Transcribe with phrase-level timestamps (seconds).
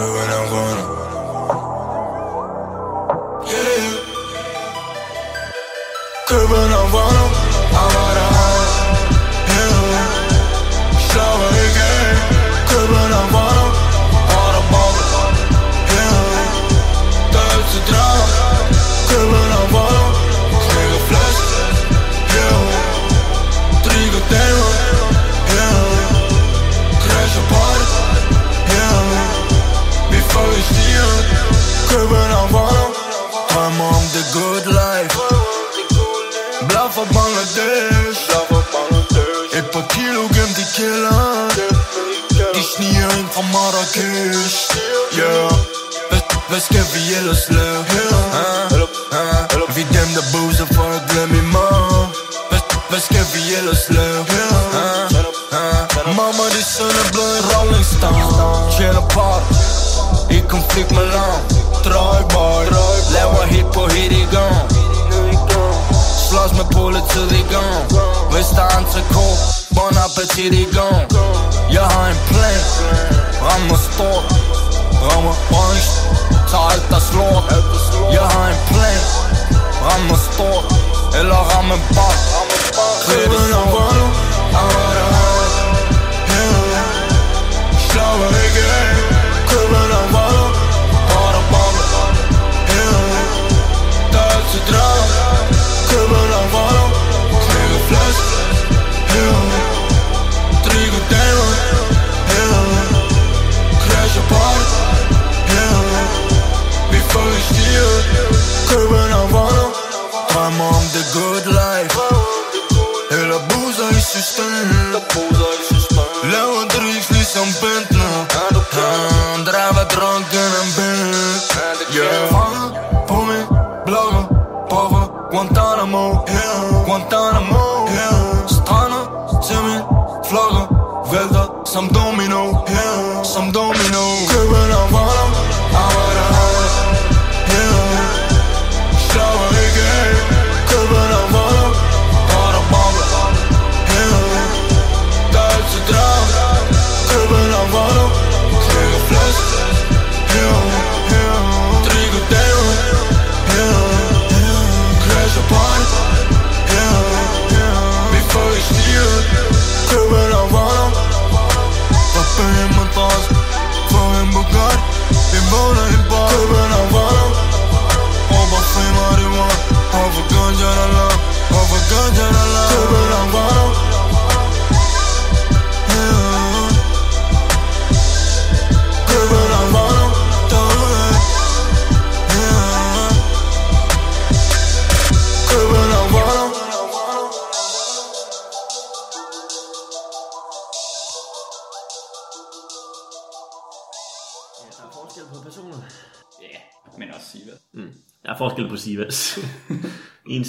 [0.00, 0.31] around.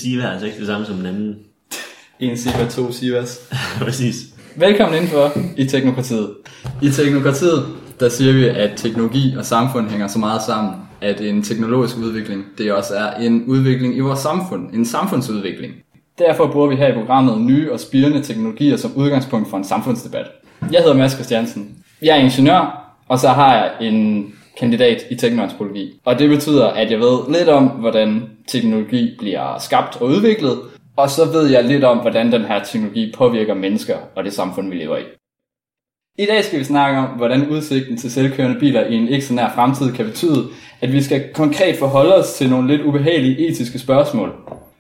[0.04, 1.36] Siva er altså ikke det samme som den anden.
[2.20, 3.40] En Siva, to Sivas.
[3.84, 4.16] Præcis.
[4.56, 6.30] Velkommen indenfor i Teknokratiet.
[6.82, 7.66] I Teknokratiet,
[8.00, 12.46] der siger vi, at teknologi og samfund hænger så meget sammen, at en teknologisk udvikling,
[12.58, 15.74] det også er en udvikling i vores samfund, en samfundsudvikling.
[16.18, 20.26] Derfor bruger vi her i programmet nye og spirende teknologier som udgangspunkt for en samfundsdebat.
[20.72, 21.76] Jeg hedder Mads Christiansen.
[22.02, 25.94] Jeg er ingeniør, og så har jeg en kandidat i teknologi.
[26.06, 30.60] Og det betyder, at jeg ved lidt om, hvordan teknologi bliver skabt og udviklet,
[30.98, 34.70] og så ved jeg lidt om, hvordan den her teknologi påvirker mennesker og det samfund,
[34.70, 35.04] vi lever i.
[36.18, 39.34] I dag skal vi snakke om, hvordan udsigten til selvkørende biler i en ikke så
[39.34, 40.48] nær fremtid kan betyde,
[40.82, 44.32] at vi skal konkret forholde os til nogle lidt ubehagelige etiske spørgsmål.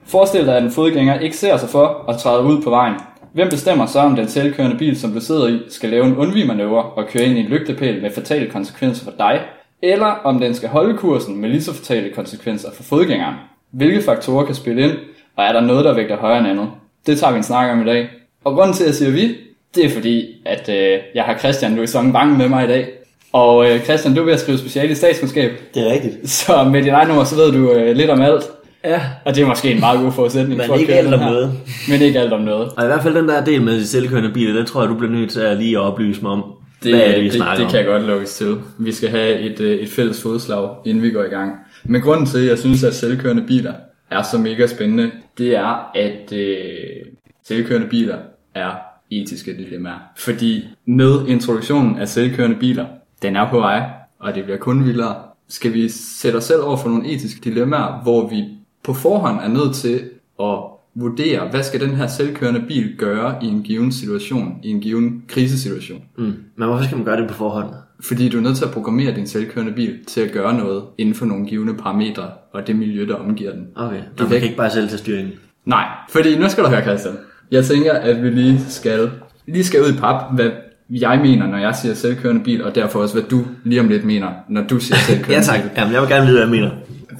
[0.05, 2.95] Forestil dig, at en fodgænger ikke ser sig for at træde ud på vejen.
[3.33, 6.83] Hvem bestemmer så, om den selvkørende bil, som du sidder i, skal lave en undvigemanøvre
[6.83, 9.41] og køre ind i en lygtepæl med fatale konsekvenser for dig,
[9.83, 13.35] eller om den skal holde kursen med lige så fatale konsekvenser for fodgængeren?
[13.71, 14.91] Hvilke faktorer kan spille ind,
[15.37, 16.67] og er der noget, der vægter højere end andet?
[17.07, 18.09] Det tager vi en snak om i dag.
[18.43, 19.35] Og grunden til, at jeg siger vi,
[19.75, 22.87] det er fordi, at øh, jeg har Christian Louison Bang med mig i dag.
[23.33, 26.29] Og øh, Christian, du er ved at skrive speciale i statskundskab, Det er rigtigt.
[26.29, 28.43] så med din egen nummer, så ved du øh, lidt om alt.
[28.85, 29.01] Ja.
[29.25, 31.29] Og det er måske en meget god forudsætning Men for at ikke alt om her.
[31.29, 31.51] noget.
[31.89, 32.71] Men ikke alt om noget.
[32.77, 34.95] Og i hvert fald den der del med de selvkørende biler, den tror jeg, du
[34.95, 36.43] bliver nødt til at lige at oplyse mig om.
[36.83, 37.69] Det, Hvad er det, vi det, det om?
[37.69, 38.55] kan jeg godt lukkes til.
[38.77, 41.51] Vi skal have et, øh, et fælles fodslag, inden vi går i gang.
[41.83, 43.73] Men grunden til, at jeg synes, at selvkørende biler
[44.11, 47.05] er så mega spændende, det er, at øh,
[47.47, 48.17] selvkørende biler
[48.55, 48.71] er
[49.11, 49.99] etiske dilemmaer.
[50.17, 52.85] Fordi med introduktionen af selvkørende biler,
[53.21, 53.89] den er på vej,
[54.19, 55.15] og det bliver kun vildere,
[55.49, 58.43] skal vi sætte os selv over for nogle etiske dilemmaer, hvor vi
[58.83, 60.01] på forhånd er nødt til
[60.39, 60.59] at
[60.95, 65.23] vurdere, hvad skal den her selvkørende bil gøre i en given situation, i en given
[65.27, 66.01] krisesituation.
[66.17, 66.23] Mm.
[66.55, 67.67] Men hvorfor skal man gøre det på forhånd?
[68.01, 71.15] Fordi du er nødt til at programmere din selvkørende bil til at gøre noget inden
[71.15, 72.23] for nogle givende parametre
[72.53, 73.67] og det miljø, der omgiver den.
[73.75, 75.33] Okay, Du kan ikke- bare selv tage styringen.
[75.65, 77.13] Nej, fordi nu skal du høre, Christian.
[77.51, 79.09] Jeg tænker, at vi lige skal,
[79.47, 80.49] lige skal ud i pap, hvad
[80.89, 84.05] jeg mener, når jeg siger selvkørende bil, og derfor også, hvad du lige om lidt
[84.05, 85.71] mener, når du siger selvkørende bil.
[85.77, 86.71] Jamen, jeg vil gerne vide, hvad jeg mener.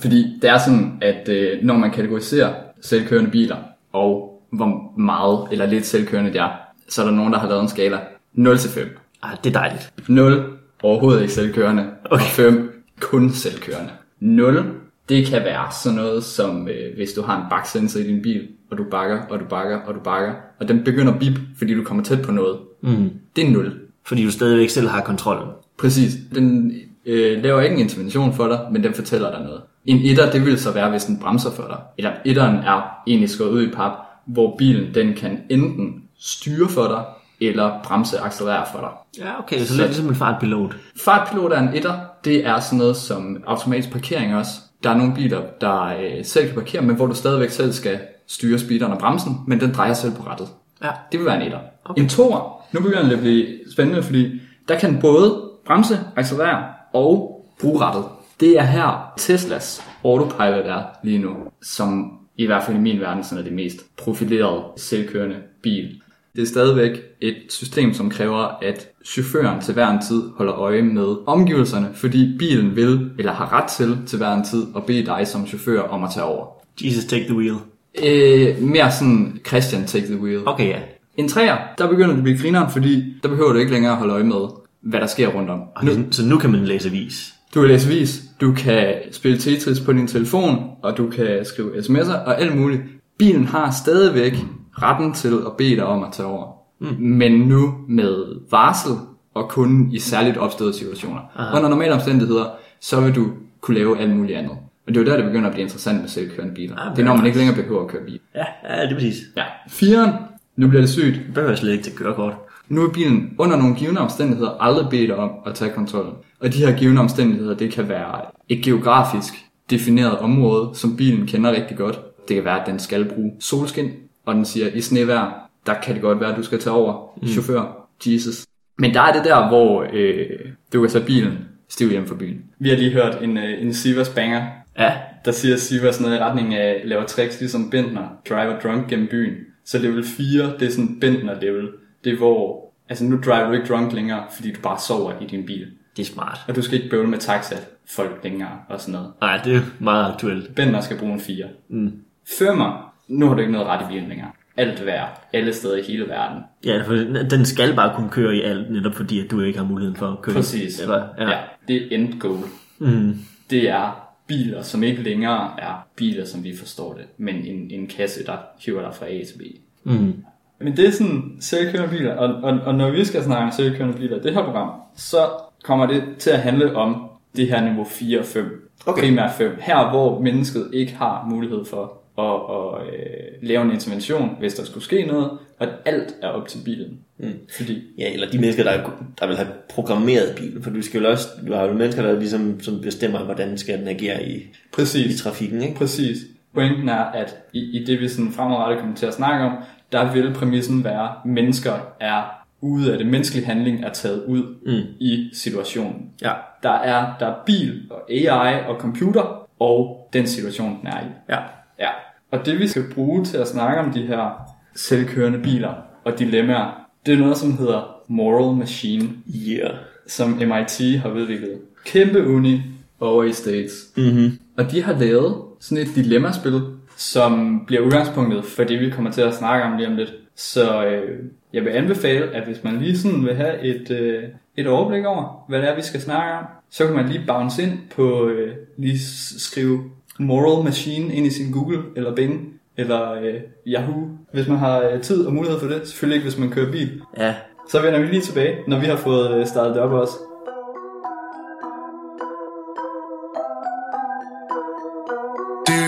[0.01, 2.53] Fordi det er sådan, at øh, når man kategoriserer
[2.83, 3.55] selvkørende biler,
[3.93, 6.49] og hvor meget eller lidt selvkørende det er,
[6.89, 7.99] så er der nogen, der har lavet en skala
[8.33, 8.97] 0 til 5.
[9.23, 9.93] Ah, det er dejligt.
[10.07, 10.43] 0
[10.83, 12.15] overhovedet ikke selvkørende, Okay.
[12.15, 13.89] og 5 kun selvkørende.
[14.19, 14.63] 0,
[15.09, 18.47] det kan være sådan noget som, øh, hvis du har en baksensor i din bil,
[18.71, 21.73] og du bakker, og du bakker, og du bakker, og den begynder at bip, fordi
[21.75, 22.57] du kommer tæt på noget.
[22.81, 23.09] Mm.
[23.35, 23.79] Det er 0.
[24.05, 25.47] Fordi du stadigvæk selv har kontrollen.
[25.77, 26.13] Præcis.
[26.35, 26.73] Den
[27.05, 29.61] øh, laver ikke en intervention for dig, men den fortæller dig noget.
[29.85, 31.77] En etter, det vil så være, hvis den bremser for dig.
[31.97, 33.91] Eller etteren er egentlig skåret ud i pap,
[34.25, 37.03] hvor bilen den kan enten styre for dig,
[37.47, 39.23] eller bremse accelerere for dig.
[39.25, 40.75] Ja, okay, så lidt ligesom en fartpilot.
[41.03, 41.99] Fartpilot er en etter.
[42.25, 44.51] Det er sådan noget som automatisk parkering også.
[44.83, 47.99] Der er nogle biler, der øh, selv kan parkere, men hvor du stadigvæk selv skal
[48.27, 50.47] styre speederen og bremsen, men den drejer selv på rettet.
[50.83, 50.89] Ja.
[51.11, 51.59] Det vil være en etter.
[51.85, 52.01] Okay.
[52.01, 56.63] En toer, nu begynder det at blive spændende, fordi der kan både bremse, accelerere
[56.93, 58.03] og bruge rettet.
[58.39, 63.23] Det er her Teslas autopilot er lige nu, som i hvert fald i min verden
[63.23, 66.01] sådan er det mest profilerede selvkørende bil.
[66.35, 70.81] Det er stadigvæk et system, som kræver, at chaufføren til hver en tid holder øje
[70.81, 75.05] med omgivelserne, fordi bilen vil, eller har ret til til hver en tid, at bede
[75.05, 76.45] dig som chauffør om at tage over.
[76.81, 77.55] Jesus, take the wheel.
[78.03, 80.47] Øh, mere sådan Christian take the wheel.
[80.47, 80.79] Okay, ja.
[81.17, 83.97] En træer, der begynder det at blive grineren, fordi der behøver du ikke længere at
[83.97, 84.47] holde øje med,
[84.81, 85.61] hvad der sker rundt om.
[85.75, 87.33] Okay, så nu kan man læse avis.
[87.53, 91.77] Du kan læse vis, du kan spille Tetris på din telefon, og du kan skrive
[91.77, 92.81] sms'er og alt muligt.
[93.17, 94.33] Bilen har stadigvæk
[94.71, 96.47] retten til at bede dig om at tage over.
[96.79, 96.87] Mm.
[96.99, 98.91] Men nu med varsel,
[99.33, 101.21] og kun i særligt opståede situationer.
[101.35, 101.57] Aha.
[101.57, 102.45] Under normale omstændigheder,
[102.81, 103.27] så vil du
[103.61, 104.51] kunne lave alt muligt andet.
[104.87, 106.75] Og det er jo der, det begynder at blive interessant med selvkørende biler.
[106.77, 108.19] Ah, det er når man ikke længere behøver at køre bil.
[108.35, 109.17] Ja, ja, det er præcis.
[109.37, 109.43] Ja.
[109.69, 110.11] Firen,
[110.55, 111.15] nu bliver det sygt.
[111.15, 112.33] Det behøver slet ikke til kørekort.
[112.73, 116.13] Nu er bilen under nogle givende omstændigheder aldrig bedt om at tage kontrollen.
[116.39, 119.33] Og de her givende omstændigheder, det kan være et geografisk
[119.69, 121.99] defineret område, som bilen kender rigtig godt.
[122.27, 123.91] Det kan være, at den skal bruge solskin,
[124.25, 127.19] og den siger, i snevejr, der kan det godt være, at du skal tage over,
[127.21, 127.27] mm.
[127.27, 128.45] chauffør, Jesus.
[128.77, 130.25] Men der er det der, hvor øh,
[130.73, 131.37] du kan tage bilen
[131.69, 132.41] stiv hjem fra byen.
[132.59, 134.41] Vi har lige hørt en, øh, en Sivas banger,
[134.79, 134.93] Ja,
[135.25, 139.33] der siger Sivas noget i retning af, laver tricks ligesom Bentner, driver drunk gennem byen.
[139.65, 141.69] Så level 4, det er sådan Bentner level.
[142.03, 145.25] Det er hvor, altså nu driver du ikke drunk længere, fordi du bare sover i
[145.27, 145.67] din bil.
[145.97, 146.39] det er smart.
[146.47, 147.55] Og du skal ikke bøvle med taxa
[147.89, 149.11] folk længere og sådan noget.
[149.21, 150.55] Nej, det er meget aktuelt.
[150.55, 151.45] Bentner skal bruge en 4.
[151.69, 151.93] Mm.
[152.39, 154.29] Femmer, nu har du ikke noget ret i bilen længere.
[154.57, 156.43] Alt vejr, alle steder i hele verden.
[156.65, 156.93] Ja, for
[157.29, 160.07] den- skal bare kunne køre i alt, netop fordi, at du ikke har muligheden for
[160.11, 160.35] at køre.
[160.35, 160.79] Præcis.
[160.79, 161.29] Eller, ja.
[161.29, 161.37] ja.
[161.67, 162.43] det er end goal.
[162.79, 163.17] Mm.
[163.49, 167.87] Det er biler, som ikke længere er biler, som vi forstår det, men en, en
[167.87, 169.41] kasse, der hiver dig fra A til B.
[169.83, 170.23] Mm.
[170.63, 173.97] Men det er sådan selvkørende biler, og, og, og når vi skal snakke om selvkørende
[173.97, 175.17] biler i det her program, så
[175.63, 178.69] kommer det til at handle om det her niveau 4 og 5.
[178.85, 179.01] Okay.
[179.01, 179.51] Primært 5.
[179.59, 184.65] Her hvor mennesket ikke har mulighed for at, at øh, lave en intervention, hvis der
[184.65, 186.99] skulle ske noget, og at alt er op til bilen.
[187.17, 187.33] Mm.
[187.55, 191.09] Fordi Ja, eller de mennesker, der, der vil have programmeret bilen, for du skal jo
[191.09, 194.45] også, du har jo mennesker, der ligesom som bestemmer, hvordan skal den agere i, i
[194.73, 195.75] præcis, trafikken, ikke?
[195.75, 196.17] præcis.
[196.53, 199.51] Pointen er, at i, i det vi sådan fremadrettet kommer til at snakke om,
[199.93, 202.21] der vil præmissen være, at mennesker er
[202.61, 203.07] ude af det.
[203.07, 204.93] Menneskelige handling er taget ud Mm.
[204.99, 206.09] i situationen.
[206.21, 206.31] Ja.
[206.63, 211.07] Der er, der er bil og AI og computer og den situation, den er i.
[211.29, 211.37] Ja.
[211.79, 211.89] Ja.
[212.31, 215.73] Og det vi skal bruge til at snakke om de her selvkørende biler
[216.03, 219.09] og dilemmaer, det er noget, som hedder Moral Machine,
[219.49, 219.73] Yeah.
[220.07, 221.59] som MIT har udviklet.
[221.85, 222.61] Kæmpe uni
[222.99, 223.71] over i States.
[223.97, 224.39] Mm-hmm.
[224.57, 226.61] Og de har lavet sådan et dilemmaspil,
[227.03, 230.13] som bliver udgangspunktet for det, vi kommer til at snakke om lige om lidt.
[230.35, 231.19] Så øh,
[231.53, 234.23] jeg vil anbefale, at hvis man lige sådan vil have et, øh,
[234.57, 237.63] et overblik over, hvad det er, vi skal snakke om, så kan man lige bounce
[237.63, 238.99] ind på, øh, lige
[239.37, 239.83] skrive
[240.19, 245.01] Moral Machine ind i sin Google eller Bing eller øh, Yahoo, hvis man har øh,
[245.01, 245.87] tid og mulighed for det.
[245.87, 247.01] Selvfølgelig ikke, hvis man kører bil.
[247.17, 247.35] Ja.
[247.69, 250.13] Så vender vi lige tilbage, når vi har fået øh, startet det op også.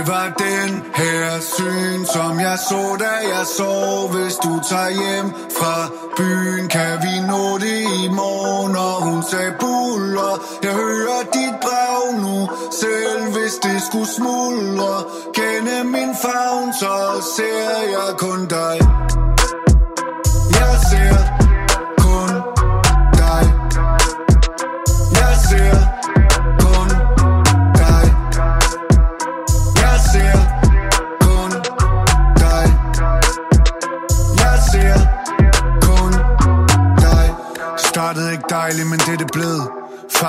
[0.08, 4.12] var den her syn, som jeg så, da jeg sov.
[4.14, 5.76] Hvis du tager hjem fra
[6.18, 8.76] byen, kan vi nå det i morgen.
[8.76, 10.34] Og hun sagde buller,
[10.64, 12.50] jeg hører dit brag nu.
[12.82, 14.94] Selv hvis det skulle smuldre,
[15.34, 16.96] kende min favn, så
[17.36, 18.78] ser jeg kun dig.
[20.60, 21.35] Jeg ser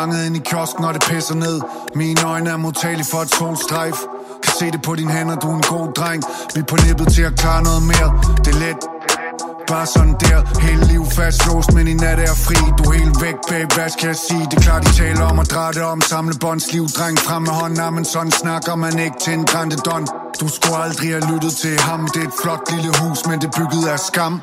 [0.06, 1.60] Fanget ind i kiosken, og det pisser ned.
[1.94, 3.96] Mine øjne er modtagelige for et solstrejf.
[4.42, 6.22] Kan se det på dine hænder, du er en god dreng.
[6.54, 8.08] Vi er på nippet til at klare noget mere.
[8.44, 8.95] Det er let.
[9.68, 12.58] Bare sådan der, hele liv fastlåst, men i nat er jeg fri.
[12.78, 14.44] Du er helt væk, babe, hvad skal jeg sige?
[14.50, 17.54] Det er klart, de taler om at dreje det om Samle båndsliv, dreng frem med
[17.60, 17.94] hånden.
[17.94, 20.06] Men sådan snakker man ikke til en grande don.
[20.40, 22.00] Du skulle aldrig have lyttet til ham.
[22.14, 24.34] Det er et flot lille hus, men det er bygget af skam.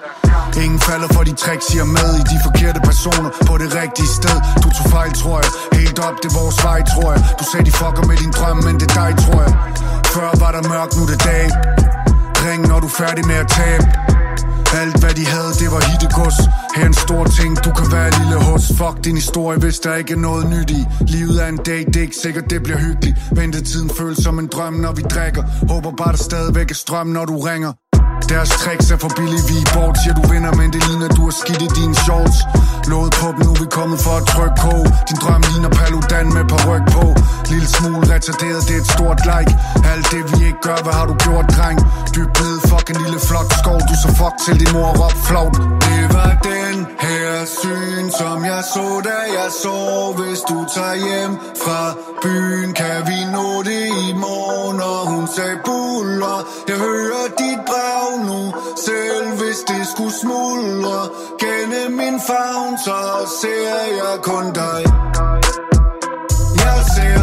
[0.64, 2.22] Ingen falder for de tricks, jeg med i.
[2.34, 4.38] De forkerte personer på det rigtige sted.
[4.64, 5.50] Du tog fejl, tror jeg.
[5.80, 7.22] Helt op, det er vores vej, tror jeg.
[7.40, 9.54] Du sagde, de fucker med din drøm, men det er dig, tror jeg.
[10.14, 11.48] Før var der mørk, nu er det dag.
[12.46, 13.86] Ring, når du er færdig med at tabe
[14.82, 16.38] alt hvad de havde, det var hittegods.
[16.76, 18.64] Her en stor ting, du kan være lille hos.
[18.80, 20.82] Fuck din historie, hvis der ikke er noget nyt i.
[21.08, 23.16] Livet er en dag, det er ikke sikkert, det bliver hyggeligt.
[23.32, 25.44] Ventetiden føles som en drøm, når vi drikker.
[25.70, 27.72] Håber bare, der stadigvæk er strøm, når du ringer
[28.32, 31.24] deres tricks er for billige, vi er bort Siger du vinder, men det ligner du
[31.30, 32.38] har skidt i dine shorts.
[32.92, 34.76] Låget på dem, nu er vi kommet for at trykke på.
[35.10, 37.06] Din drøm ligner Paludan med par ryg på.
[37.52, 39.52] Lille smule retarderet, det er et stort like.
[39.92, 41.78] Alt det vi ikke gør, hvad har du gjort, dreng?
[42.16, 43.80] Dyb ned, fuck en lille flot skov.
[43.90, 45.56] Du så fuck til din mor op flaut.
[45.88, 49.78] Det var den her syn, som jeg så, da jeg så
[50.18, 51.82] Hvis du tager hjem fra
[52.24, 54.78] byen, kan vi nå det i morgen.
[54.92, 56.38] Og hun sagde buller,
[56.70, 58.54] jeg hører dit brag nu.
[58.86, 63.00] Selv hvis det skulle smuldre Gennem min favn, så
[63.42, 64.82] ser jeg kun dig.
[66.64, 67.23] Jeg ser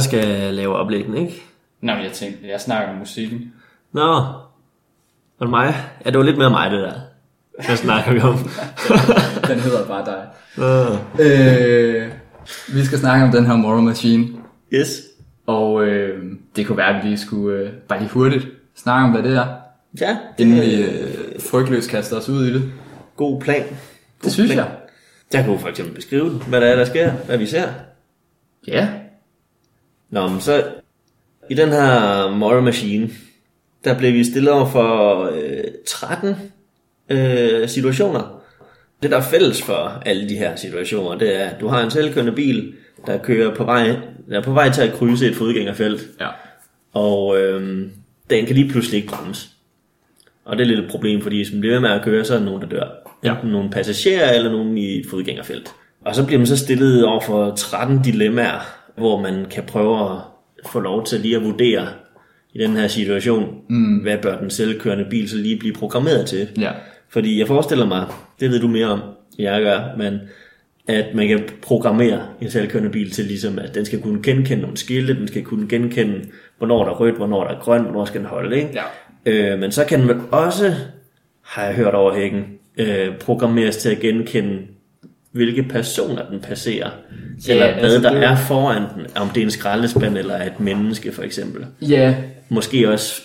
[0.00, 1.42] der skal lave oplæggen, ikke?
[1.80, 3.52] Nå, men jeg tænkte, jeg snakker om musikken.
[3.92, 5.74] Nå, var det mig?
[6.04, 6.92] Ja, det var lidt mere mig, det der.
[7.66, 8.34] Hvad snakker vi om?
[9.48, 10.26] Den hedder bare dig.
[10.56, 10.96] Nå.
[11.24, 12.12] Øh,
[12.74, 14.28] vi skal snakke om den her Moral Machine.
[14.72, 15.00] yes.
[15.46, 16.24] Og øh,
[16.56, 19.36] det kunne være, at vi lige skulle øh, bare lige hurtigt snakke om, hvad det
[19.36, 19.46] er.
[20.00, 22.72] Ja, Inden det vi er øh, frygtløst kaster os ud i det.
[23.16, 23.64] god plan.
[24.24, 24.68] Det synes jeg.
[25.32, 27.68] Jeg kunne for eksempel beskrive, hvad der er, der sker, hvad vi ser.
[28.66, 28.88] Ja.
[30.10, 30.64] Nå, men så
[31.50, 33.10] i den her Moral Machine,
[33.84, 36.34] der blev vi stillet over for øh, 13
[37.08, 38.42] øh, situationer.
[39.02, 41.90] Det, der er fælles for alle de her situationer, det er, at du har en
[41.90, 42.74] selvkørende bil,
[43.06, 43.86] der kører på vej,
[44.30, 46.28] der er på vej til at krydse et fodgængerfelt, Ja.
[46.92, 47.86] og øh,
[48.30, 49.48] den kan lige pludselig ikke bremse.
[50.44, 52.34] Og det er lidt et problem, fordi hvis man bliver ved med at køre, så
[52.34, 52.84] er der nogen, der dør.
[53.24, 53.34] Ja.
[53.34, 55.68] Enten nogle passagerer eller nogen i et fodgængerfelt.
[56.04, 60.18] Og så bliver man så stillet over for 13 dilemmaer, hvor man kan prøve at
[60.72, 61.86] få lov til lige at vurdere
[62.52, 63.96] i den her situation, mm.
[63.96, 66.48] hvad bør den selvkørende bil så lige blive programmeret til.
[66.60, 66.70] Ja.
[67.08, 68.06] Fordi jeg forestiller mig,
[68.40, 69.00] det ved du mere om,
[69.38, 70.20] end jeg gør, men
[70.88, 74.76] at man kan programmere en selvkørende bil til ligesom, at den skal kunne genkende nogle
[74.76, 76.24] skilte, den skal kunne genkende,
[76.58, 78.80] hvornår der er rødt, hvornår der er grønt, hvornår skal den holde, ikke?
[79.26, 79.52] Ja.
[79.52, 80.74] Øh, men så kan den også,
[81.42, 82.44] har jeg hørt over hækken,
[82.76, 84.58] øh, programmeres til at genkende,
[85.32, 86.90] hvilke personer den passerer,
[87.48, 90.42] Ja, eller altså hvad der det- er foran den, om det er en skraldespand eller
[90.42, 91.66] et menneske for eksempel.
[91.82, 92.14] Ja,
[92.48, 93.22] Måske også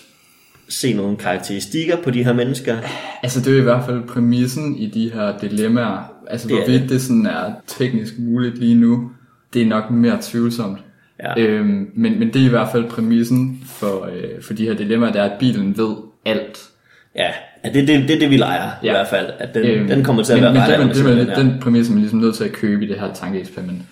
[0.68, 2.76] se nogle karakteristikker på de her mennesker.
[3.22, 6.12] altså det er i hvert fald præmissen i de her dilemmaer.
[6.30, 6.90] Altså Det hvorvidt det.
[6.90, 9.10] det sådan er teknisk muligt lige nu,
[9.54, 10.78] det er nok mere tvivlsomt.
[11.22, 11.40] Ja.
[11.42, 15.12] Øhm, men, men det er i hvert fald præmissen for, øh, for de her dilemmaer,
[15.12, 15.94] det er, at bilen ved
[16.24, 16.58] alt.
[17.18, 17.28] Ja,
[17.64, 18.88] det, det, det er det, vi leger ja.
[18.88, 19.26] i hvert fald.
[19.38, 21.18] At den, Øhm, den kommer til at men, være men ret det, det, avanceret, men,
[21.18, 21.42] den her.
[21.42, 23.82] den præmis er man ligesom nødt til at købe i det her tankeeksperiment.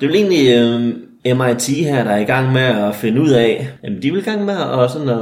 [0.00, 3.30] Det er vel egentlig øh, MIT her, der er i gang med at finde ud
[3.30, 5.18] af, jamen de er vel i gang med at, sådan at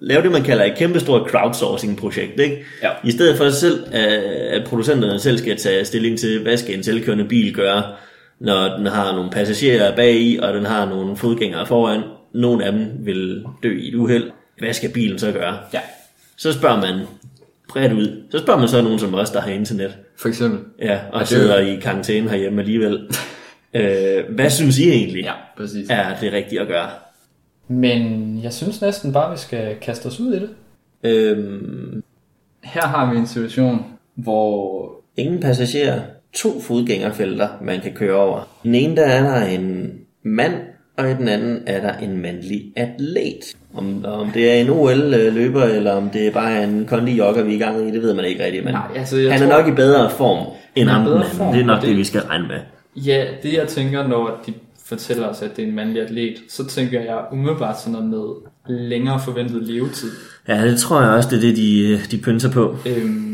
[0.00, 2.40] lave det, man kalder et kæmpestort crowdsourcing-projekt.
[2.40, 2.64] Ikke?
[2.82, 2.88] Ja.
[3.04, 6.82] I stedet for selv, øh, at producenterne selv skal tage stilling til, hvad skal en
[6.82, 7.82] selvkørende bil gøre,
[8.40, 12.00] når den har nogle passagerer bag i, og den har nogle fodgængere foran.
[12.34, 14.30] Nogle af dem vil dø i et uheld.
[14.58, 15.56] Hvad skal bilen så gøre?
[15.74, 15.80] Ja.
[16.36, 17.06] Så spørger man
[17.68, 18.22] bredt ud.
[18.30, 19.96] Så spørger man så nogen som os, der har internet.
[20.16, 20.58] For eksempel.
[20.78, 23.08] Ja, og det- sidder i karantæne herhjemme alligevel.
[23.74, 25.86] øh, hvad synes I egentlig Ja, præcis.
[25.90, 26.88] er det rigtige at gøre?
[27.68, 30.48] Men jeg synes næsten bare, vi skal kaste os ud i det.
[31.02, 32.02] Øhm,
[32.64, 36.00] Her har vi en situation, hvor ingen passagerer,
[36.34, 38.40] to fodgængerfelter, man kan køre over.
[38.64, 40.54] I den ene der er der en mand,
[40.98, 43.56] og i den anden er der en mandlig atlet.
[43.74, 47.50] Om, om det er en OL-løber, eller om det er bare en kondi jogger, vi
[47.52, 48.64] er i gang i, det ved man ikke rigtigt.
[48.64, 51.24] Men Nej, altså, jeg han er tror- nok i bedre form end er ham bedre
[51.24, 52.56] form, Det er nok det, det- vi skal regne med.
[52.96, 54.52] Ja, det jeg tænker, når de
[54.86, 58.78] fortæller os, at det er en mandlig atlet, så tænker jeg umiddelbart sådan noget med
[58.88, 60.10] længere forventet levetid.
[60.48, 62.76] Ja, det tror jeg også, det er det, de, de pynser på.
[62.86, 63.25] Øhm,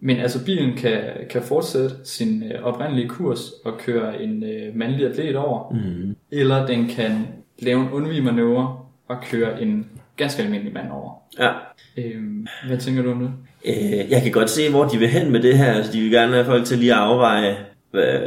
[0.00, 1.00] men altså bilen kan,
[1.30, 6.16] kan fortsætte sin øh, oprindelige kurs og køre en øh, mandlig atlet over, mm.
[6.30, 7.26] eller den kan
[7.58, 8.78] lave en undvigemanøvre
[9.08, 9.86] og køre en
[10.16, 11.12] ganske almindelig mand over.
[11.38, 11.50] Ja.
[11.96, 13.32] Øhm, hvad tænker du om det?
[13.66, 15.72] Øh, jeg kan godt se, hvor de vil hen med det her.
[15.72, 17.56] Altså, de vil gerne have folk til lige at afveje
[17.90, 18.20] hvad,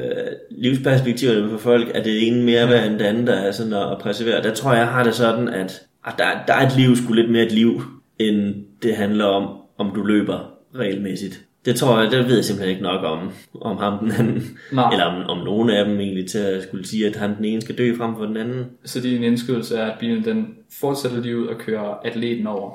[0.51, 1.91] livsperspektiverne for folk.
[1.93, 4.43] Er det ene mere værd end det andet, der er sådan at, at præservere?
[4.43, 7.13] Der tror jeg, jeg har det sådan, at, at der, der er et liv sgu
[7.13, 7.81] lidt mere et liv,
[8.19, 11.45] end det handler om, om du løber regelmæssigt.
[11.65, 14.57] Det tror jeg, det ved jeg simpelthen ikke nok om, om ham den anden.
[14.71, 14.91] Nej.
[14.91, 17.61] Eller om, om nogen af dem egentlig til at skulle sige, at han den ene
[17.61, 18.65] skal dø frem for den anden.
[18.85, 20.47] Så din indskydelse er, at bilen den
[20.79, 22.71] fortsætter lige ud og kører atleten over.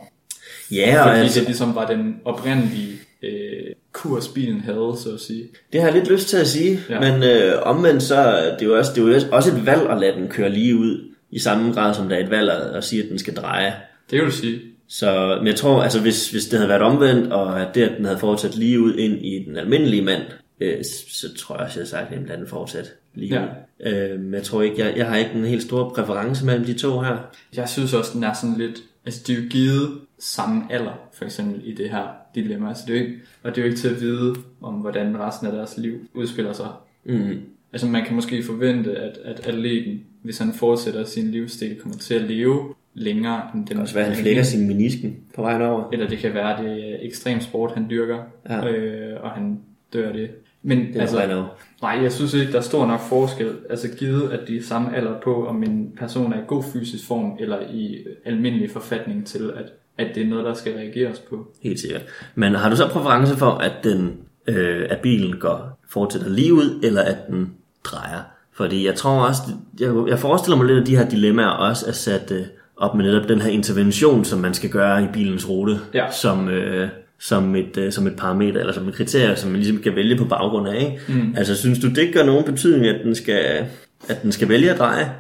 [0.73, 5.21] Ja, og Fordi altså, det ligesom var den oprindelige øh, kurs, bilen havde, så at
[5.21, 5.49] sige.
[5.73, 7.01] Det har jeg lidt lyst til at sige, ja.
[7.01, 10.01] Men øh, omvendt så er det jo også, det er jo også et valg at
[10.01, 12.85] lade den køre lige ud, i samme grad som der er et valg at, at
[12.85, 13.75] sige, at den skal dreje.
[14.11, 14.61] Det vil sige.
[14.89, 17.97] Så, men jeg tror, altså hvis, hvis det havde været omvendt, og at det, at
[17.97, 20.23] den havde fortsat lige ud ind i den almindelige mand,
[20.61, 23.45] øh, så, så tror jeg også, jeg havde sagt, at den fortsat lige Ja.
[23.45, 23.93] ud.
[23.93, 26.75] Øh, men jeg tror ikke, jeg, jeg har ikke en helt stor præference mellem de
[26.75, 27.17] to her.
[27.57, 28.83] Jeg synes også, den er sådan lidt...
[29.05, 32.69] Altså, de er jo givet samme alder, for eksempel, i det her dilemma.
[32.69, 35.19] Altså, det er jo ikke, og det er jo ikke til at vide, om hvordan
[35.19, 36.69] resten af deres liv udspiller sig.
[37.05, 37.41] Mm.
[37.73, 42.15] Altså, man kan måske forvente, at, at atleten, hvis han fortsætter sin livsstil, kommer til
[42.15, 43.61] at leve længere end den...
[43.61, 45.85] Det kan også være, han flækker sin menisken på vejen over.
[45.93, 48.69] Eller det kan være, det er ekstrem sport, han dyrker, Ja.
[48.69, 49.61] øh, og han
[49.93, 50.31] dør det.
[50.63, 51.45] Men Det altså,
[51.83, 53.51] Nej, jeg synes ikke, der er stor nok forskel.
[53.71, 57.07] Altså givet, at de er samme alder på, om en person er i god fysisk
[57.07, 59.65] form, eller i almindelig forfatning til, at,
[59.99, 61.47] at det er noget, der skal reageres på.
[61.63, 62.03] Helt sikkert.
[62.35, 66.81] Men har du så præference for, at, den, øh, at bilen går, fortsætter lige ud,
[66.83, 67.51] eller at den
[67.85, 68.21] drejer?
[68.53, 69.43] Fordi jeg tror også,
[69.81, 72.43] jeg, jeg forestiller mig lidt, at de her dilemmaer også er sat øh,
[72.77, 76.11] op med netop den her intervention, som man skal gøre i bilens rute, Ja.
[76.11, 79.83] som, øh, som, et, øh, som et parameter, eller som et kriterie, som man ligesom
[79.83, 80.81] kan vælge på baggrund af.
[80.81, 81.23] Ikke?
[81.23, 81.35] Mm.
[81.37, 83.67] Altså synes du, det gør nogen betydning, at den skal,
[84.09, 85.13] at den skal vælge at dreje?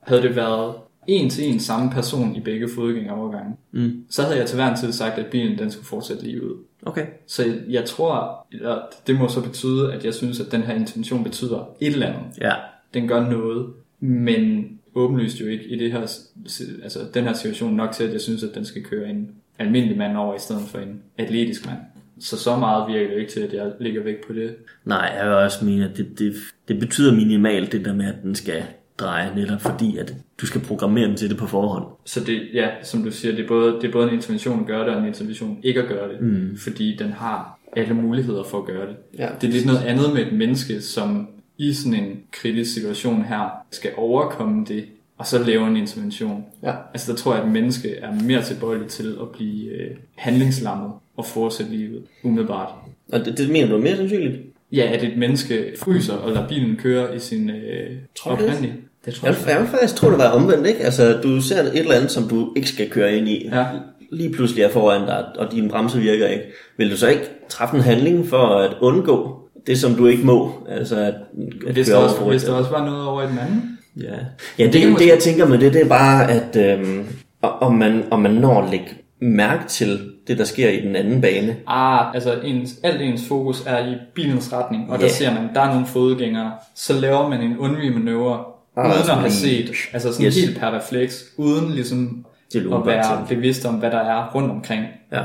[0.00, 0.74] Havde det været
[1.06, 3.92] en til en samme person i begge fodgængerovergange, mm.
[4.10, 6.56] så havde jeg til hver en tid sagt, at bilen den skulle fortsætte lige ud.
[6.86, 7.06] Okay.
[7.26, 11.24] Så jeg tror, at det må så betyde, at jeg synes, at den her intervention
[11.24, 12.20] betyder et eller andet.
[12.40, 12.52] Ja.
[12.94, 13.66] den gør noget,
[14.00, 14.64] men
[14.94, 16.00] åbenlyst jo ikke i det her,
[16.82, 19.28] altså den her situation nok til, at jeg synes, at den skal køre en
[19.58, 21.78] almindelig mand over, i stedet for en atletisk mand.
[22.20, 24.54] Så så meget virker det jo ikke til, at jeg ligger væk på det.
[24.84, 26.34] Nej, jeg vil også mene, at det, det,
[26.68, 28.62] det betyder minimalt det der med, at den skal
[28.98, 31.84] dreje netop fordi, at du skal programmere den til det på forhånd.
[32.04, 34.66] Så det, ja, som du siger, det er både, det er både en intervention at
[34.66, 36.20] gøre det, og en intervention ikke at gøre det.
[36.20, 36.56] Mm.
[36.56, 38.96] Fordi den har alle muligheder for at gøre det.
[39.18, 39.28] Ja.
[39.40, 43.48] Det er lidt noget andet med et menneske, som i sådan en kritisk situation her,
[43.70, 44.84] skal overkomme det,
[45.18, 46.44] og så lave en intervention.
[46.62, 46.72] Ja.
[46.94, 50.92] Altså der tror jeg, at et menneske er mere tilbøjelig til at blive øh, handlingslammet
[51.16, 52.68] og fortsætte livet umiddelbart.
[53.12, 54.36] Og det, det mener du er mere sandsynligt?
[54.72, 58.48] Ja, at et menneske fryser og lader bilen køre i sin øh, Tror du det?
[58.50, 58.74] oprindelige.
[59.04, 59.58] Det tror Jeg, jeg.
[59.58, 60.80] jeg faktisk tro, det var omvendt, ikke?
[60.80, 63.48] Altså, du ser et eller andet, som du ikke skal køre ind i.
[63.52, 63.66] Ja.
[64.12, 66.44] Lige pludselig er foran dig, og din bremse virker ikke.
[66.76, 70.52] Vil du så ikke træffe en handling for at undgå det, som du ikke må?
[70.68, 71.14] Altså, at,
[71.66, 73.78] at Hvis der, også, over hvis der også var noget over i den anden.
[73.96, 74.14] Ja,
[74.58, 77.06] ja det, det, måske- det jeg tænker med det, det er bare, at øhm,
[77.42, 78.86] om, man, om man når at lægge
[79.20, 81.56] mærke til det, der sker i den anden bane.
[81.66, 85.04] Ah, altså ens, alt ens fokus er i bilens retning, og Ja.
[85.06, 86.52] der ser man, der er nogle fodgængere.
[86.74, 88.44] Så laver man en undvigemanøvre,
[88.76, 90.36] Ah, uden at have set, altså sådan Yes.
[90.44, 94.84] helt per refleks, uden ligesom Det at være bevidst om, hvad der er rundt omkring.
[95.12, 95.20] Ja.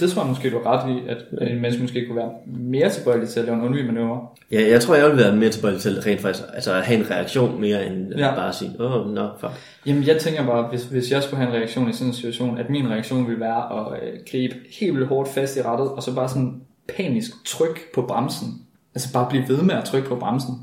[0.00, 2.90] Det tror jeg måske, du er ret i, at en menneske måske kunne være mere
[2.90, 4.20] tilbøjelig til at lave en undvigemanøvre.
[4.52, 7.10] ja, jeg tror, jeg vil være mere tilbøjelig til rent faktisk altså at have en
[7.10, 8.34] reaktion mere end Ja.
[8.34, 9.52] bare at sige, åh, oh, no, fuck.
[9.86, 12.58] Jamen, jeg tænker bare, hvis, hvis jeg skulle have en reaktion i sådan en situation,
[12.58, 16.02] at min reaktion ville være at øh, gribe helt vildt hårdt fast i rettet, og
[16.02, 16.60] så bare sådan
[16.96, 18.48] panisk tryk på bremsen.
[18.94, 20.54] Altså bare blive ved med at trykke på bremsen.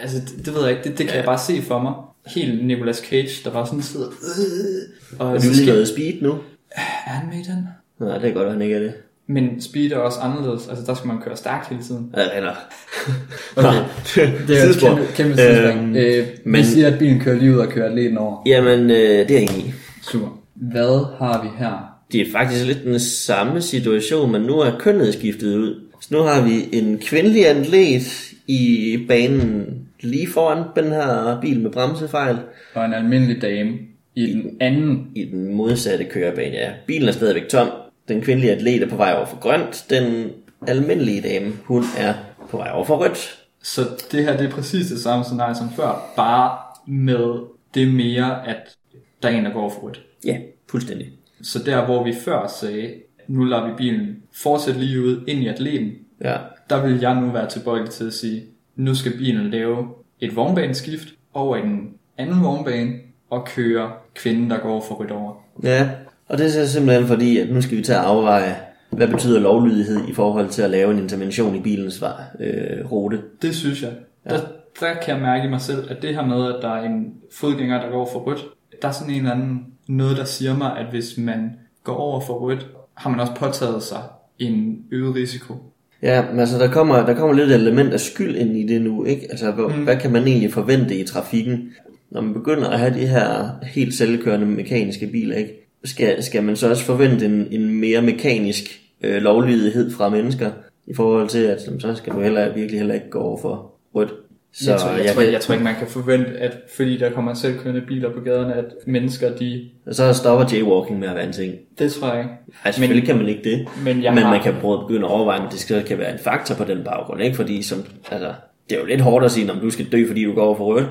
[0.00, 1.16] Altså, det, det ved jeg ikke, det, det kan ja.
[1.16, 1.92] jeg bare se for mig.
[2.26, 4.06] Helt Nicolas Cage, der bare sådan sidder...
[4.06, 6.32] Øh, og Er du skal- speed nu?
[6.76, 7.68] Er han med den?
[8.00, 8.92] Nej, det er godt, at han ikke er det.
[9.26, 10.68] Men speed er også anderledes.
[10.68, 12.14] Altså, der skal man køre stærkt hele tiden.
[12.16, 12.52] Ja, eller...
[13.56, 14.28] Okay.
[14.48, 15.42] Det er jo et kæmpe, kæmpe.
[15.42, 16.58] Øhm, Øh, men- men...
[16.58, 18.42] Vi siger, at bilen kører lige ud og kører atleten over.
[18.46, 19.72] Jamen, øh, det er jeg enig i.
[20.02, 20.40] Super.
[20.54, 21.94] Hvad har vi her?
[22.12, 25.74] Det er faktisk lidt den samme situation, men nu er kønnet skiftet ud.
[26.00, 29.66] Så nu har vi en kvindelig atlet i banen
[30.00, 32.36] lige foran den her bil med bremsefejl.
[32.74, 33.70] Og en almindelig dame
[34.14, 35.06] i den anden.
[35.14, 36.70] I den modsatte kørebane, ja.
[36.86, 37.68] Bilen er stadigvæk tom.
[38.10, 39.86] Den kvindelige atlet er på vej over for grønt.
[39.90, 40.30] Den
[40.66, 42.14] almindelige dame, hun er
[42.50, 43.44] på vej over for rødt.
[43.62, 43.80] Så
[44.12, 46.12] det her, det er præcis det samme scenarie som før.
[46.16, 48.76] Bare med det mere, at
[49.22, 50.02] der er en, der går over for rødt.
[50.24, 50.36] Ja,
[50.70, 51.06] fuldstændig.
[51.42, 52.92] Så der, hvor vi før sagde,
[53.28, 55.90] nu lader vi bilen fortsætte lige ud ind i atleten,
[56.24, 56.36] Ja.
[56.70, 58.42] der vil jeg nu være tilbøjelig til at sige,
[58.76, 59.88] nu skal bilen lave
[60.20, 62.92] et vognbaneskift over i den anden vognbane
[63.30, 65.34] og køre kvinden, der går for rødt over.
[65.62, 65.88] Ja,
[66.30, 68.56] og det er simpelthen fordi, at nu skal vi til at afveje,
[68.90, 73.20] hvad betyder lovlydighed i forhold til at lave en intervention i bilens vej, øh, rute.
[73.42, 73.90] Det synes jeg.
[74.26, 74.30] Ja.
[74.30, 74.40] Der,
[74.80, 77.12] der kan jeg mærke i mig selv, at det her med, at der er en
[77.32, 78.44] fodgænger, der går for rødt,
[78.82, 81.50] der er sådan en eller anden noget, der siger mig, at hvis man
[81.84, 84.02] går over for rødt, har man også påtaget sig
[84.38, 85.54] en øget risiko.
[86.02, 88.82] Ja, men altså der kommer, der kommer lidt et element af skyld ind i det
[88.82, 89.26] nu, ikke?
[89.30, 89.84] Altså hvor, mm.
[89.84, 91.72] hvad kan man egentlig forvente i trafikken,
[92.10, 95.69] når man begynder at have de her helt selvkørende mekaniske biler, ikke?
[95.84, 100.50] Skal, skal man så også forvente en, en mere mekanisk øh, lovlydighed fra mennesker,
[100.86, 104.12] i forhold til, at så skal du heller, virkelig heller ikke gå over for rødt.
[104.52, 107.10] Så jeg, tror, jeg, jeg tror, jeg tror ikke, man kan forvente, at fordi der
[107.10, 109.68] kommer selvkørende biler på gaderne, at mennesker, de...
[109.92, 111.54] så stopper jaywalking med at være en ting.
[111.78, 112.30] Det tror jeg ikke.
[112.64, 113.68] Ej, selvfølgelig men, kan man ikke det.
[113.84, 115.98] men jeg men har- man kan prøve at begynde at overveje, om det skal, kan
[115.98, 117.36] være en faktor på den baggrund, ikke?
[117.36, 117.78] Fordi som,
[118.10, 118.32] altså,
[118.70, 120.56] det er jo lidt hårdt at sige, om du skal dø, fordi du går over
[120.56, 120.86] for rødt.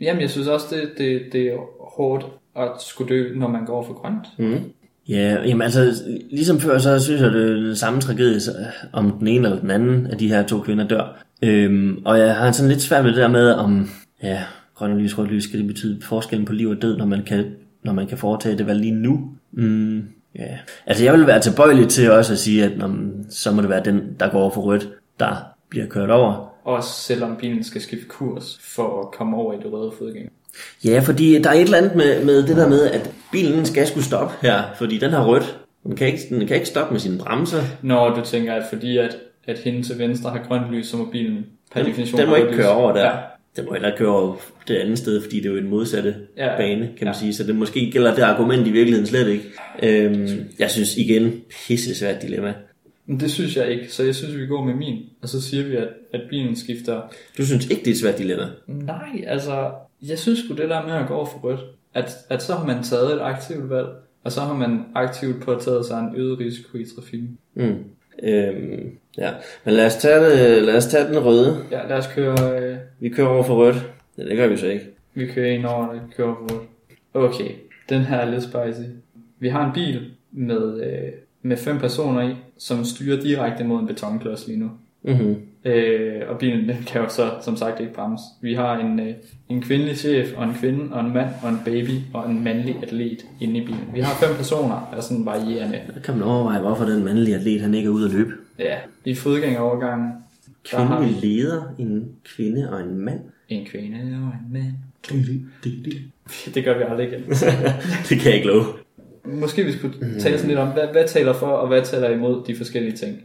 [0.00, 1.56] Jamen, jeg synes også, det, det, det er
[1.96, 4.26] hårdt at skulle dø, når man går for grønt.
[4.38, 4.72] Mm.
[5.08, 8.52] Ja, jamen altså, ligesom før, så synes jeg, det er den samme tragedie, så,
[8.92, 11.24] om den ene eller den anden af de her to kvinder dør.
[11.42, 13.88] Øhm, og jeg har sådan lidt svært ved det der med, om
[14.22, 14.42] ja,
[14.74, 17.44] grøn lys, rødt lys, skal det betyde forskellen på liv og død, når man kan,
[17.84, 19.30] når man kan foretage det valg lige nu?
[19.52, 20.02] Mm,
[20.38, 20.58] ja.
[20.86, 22.96] Altså, jeg vil være tilbøjelig til også at sige, at når,
[23.30, 24.88] så må det være den, der går over for rødt,
[25.20, 25.36] der
[25.68, 26.52] bliver kørt over.
[26.64, 30.30] Også selvom bilen skal skifte kurs for at komme over i det røde fodgænger.
[30.84, 33.86] Ja, fordi der er et eller andet med, med det der med, at bilen skal
[33.86, 35.58] skulle stoppe her, fordi den har rødt.
[35.84, 37.62] Den kan ikke, den kan ikke stoppe med sine bremser.
[37.82, 41.04] Når du tænker, at fordi at, at hende til venstre har grønt lys, så må
[41.04, 43.04] bilen per Den, definition den må ikke køre over der.
[43.04, 43.12] Ja.
[43.56, 44.36] Den må heller ikke køre over
[44.68, 46.56] det andet sted, fordi det er jo en modsatte ja.
[46.56, 47.20] bane, kan man ja.
[47.20, 47.34] sige.
[47.34, 49.44] Så det måske gælder det argument i virkeligheden slet ikke.
[49.82, 51.32] Øhm, jeg synes igen,
[51.66, 52.54] pisse svært dilemma.
[53.06, 54.98] Men det synes jeg ikke, så jeg synes, vi går med min.
[55.22, 57.00] Og så siger vi, at, at bilen skifter...
[57.38, 58.44] Du synes ikke, det er et svært dilemma?
[58.66, 59.70] Nej, altså,
[60.08, 61.60] jeg synes sgu det der med at gå over for rødt,
[61.94, 63.88] at, at så har man taget et aktivt valg,
[64.24, 67.38] og så har man aktivt påtaget sig en øget risiko i trafikken.
[67.54, 67.84] Mm.
[68.22, 69.30] Øhm, ja.
[69.64, 71.56] Men lad os, tage lad os tage den røde.
[71.70, 72.60] Ja, lad os køre...
[72.62, 73.90] Øh, Vi kører over for rødt.
[74.18, 74.84] Ja, det gør vi så ikke.
[75.14, 77.34] vi kører ind over det, kører over for rødt.
[77.34, 77.50] Okay,
[77.88, 78.88] den her er lidt spicy.
[79.38, 81.08] Vi har en bil med, øh,
[81.42, 84.70] med fem personer i, som styrer direkte mod en betonklods lige nu.
[85.02, 85.36] Mm-hmm.
[85.64, 88.24] Øh, og bilen den kan jo så som sagt ikke bremse.
[88.40, 89.14] Vi har en, øh,
[89.48, 92.76] en kvindelig chef, og en kvinde, og en mand, og en baby, og en mandlig
[92.82, 93.88] atlet inde i bilen.
[93.94, 95.80] Vi har fem personer, der er sådan varierende.
[95.94, 98.32] Der kan man overveje, hvorfor den mandlige atlet, han ikke er ude at løbe.
[98.58, 100.12] Ja, i fodgængerovergangen,
[100.64, 103.20] Kvindelig vi leder, en kvinde og en mand.
[103.48, 104.72] en kvinde og en mand.
[106.54, 107.22] Det gør vi aldrig igen.
[108.08, 108.64] det kan jeg ikke love.
[109.24, 112.42] Måske vi skulle tale sådan lidt om, hvad, hvad taler for, og hvad taler imod
[112.46, 113.22] de forskellige ting.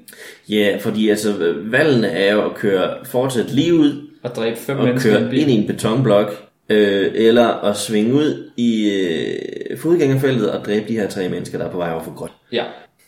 [0.50, 4.86] Ja, fordi altså, valgene er jo at køre fortsat lige ud, At dræbe fem og
[4.86, 5.40] mennesker i en køre bil.
[5.42, 6.32] ind i en betonblok,
[6.70, 11.66] øh, eller at svinge ud i øh, fodgængerfeltet og dræbe de her tre mennesker, der
[11.66, 12.34] er på vej over for grønt.
[12.52, 12.64] Ja,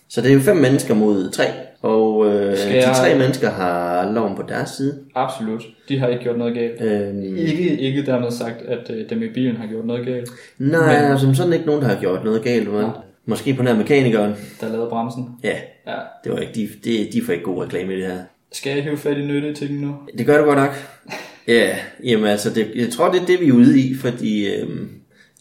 [0.10, 1.44] Så det er jo fem mennesker mod tre,
[1.82, 5.00] og øh, Skal de jeg- tre mennesker har loven på deres side.
[5.16, 5.64] absolut.
[5.90, 6.82] De har ikke gjort noget galt.
[6.82, 11.10] Øhm, Ikke, ikke dermed sagt, at øh, dem i bilen har gjort noget galt, nej,
[11.10, 11.20] men...
[11.20, 12.72] som sådan ikke nogen, der har gjort noget galt.
[12.74, 12.86] Men
[13.26, 14.34] måske på nær mekanikeren.
[14.62, 15.26] der lavede bremsen.
[15.44, 15.94] Ja, Ja.
[16.24, 18.18] det var ikke, de, de, de får ikke god reklame i det her.
[18.52, 19.96] Skal jeg hive fat i nyttetingen nu?
[20.18, 20.72] Det gør du godt nok.
[21.48, 21.70] Ja,
[22.04, 24.90] jamen altså, det, jeg tror, det er det, vi er ude i, fordi øhm,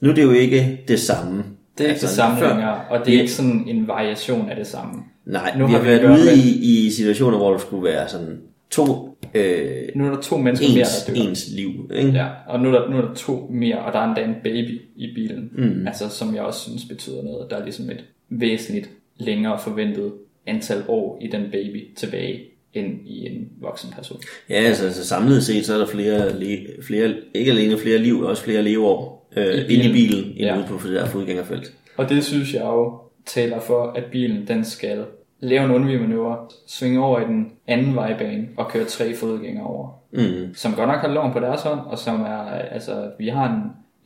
[0.00, 1.44] nu er det jo ikke det samme.
[1.78, 4.50] Det er ikke Altså, det samme før- længere, og det er ikke sådan en variation
[4.50, 5.02] af det samme.
[5.26, 7.58] Nej, Nu vi har har vi været at gøre ude i, i situationer, hvor der
[7.58, 11.20] skulle være sådan to øh, Nu er der to mennesker mere, ens, der dør.
[11.22, 11.90] ens liv.
[11.94, 12.10] Ikke?
[12.10, 14.34] Ja, og nu er, der, nu er der to mere, og der er endda en
[14.44, 15.50] baby i bilen.
[15.58, 15.86] Mm.
[15.86, 17.50] Altså, som jeg også synes betyder noget.
[17.50, 20.12] Der er ligesom et væsentligt længere forventet
[20.46, 22.40] antal år i den baby tilbage,
[22.74, 24.20] end i en voksen person.
[24.50, 28.20] Ja, altså, altså samlet set, så er der flere, le, flere ikke alene flere liv,
[28.20, 29.92] også flere leveår øh, I inde i bilen.
[29.92, 30.56] bilen, end Ja.
[30.58, 31.72] ude på det der fodgængerfelt.
[31.96, 35.04] Og det synes jeg jo taler for, at bilen den skal
[35.40, 36.36] lave en undvigemanøvre,
[36.66, 39.88] svinge over i den anden vejbane og køre tre fodgængere over.
[40.12, 40.54] Mm.
[40.54, 43.60] Som godt nok har loven på deres hånd, og som er, altså, vi har en,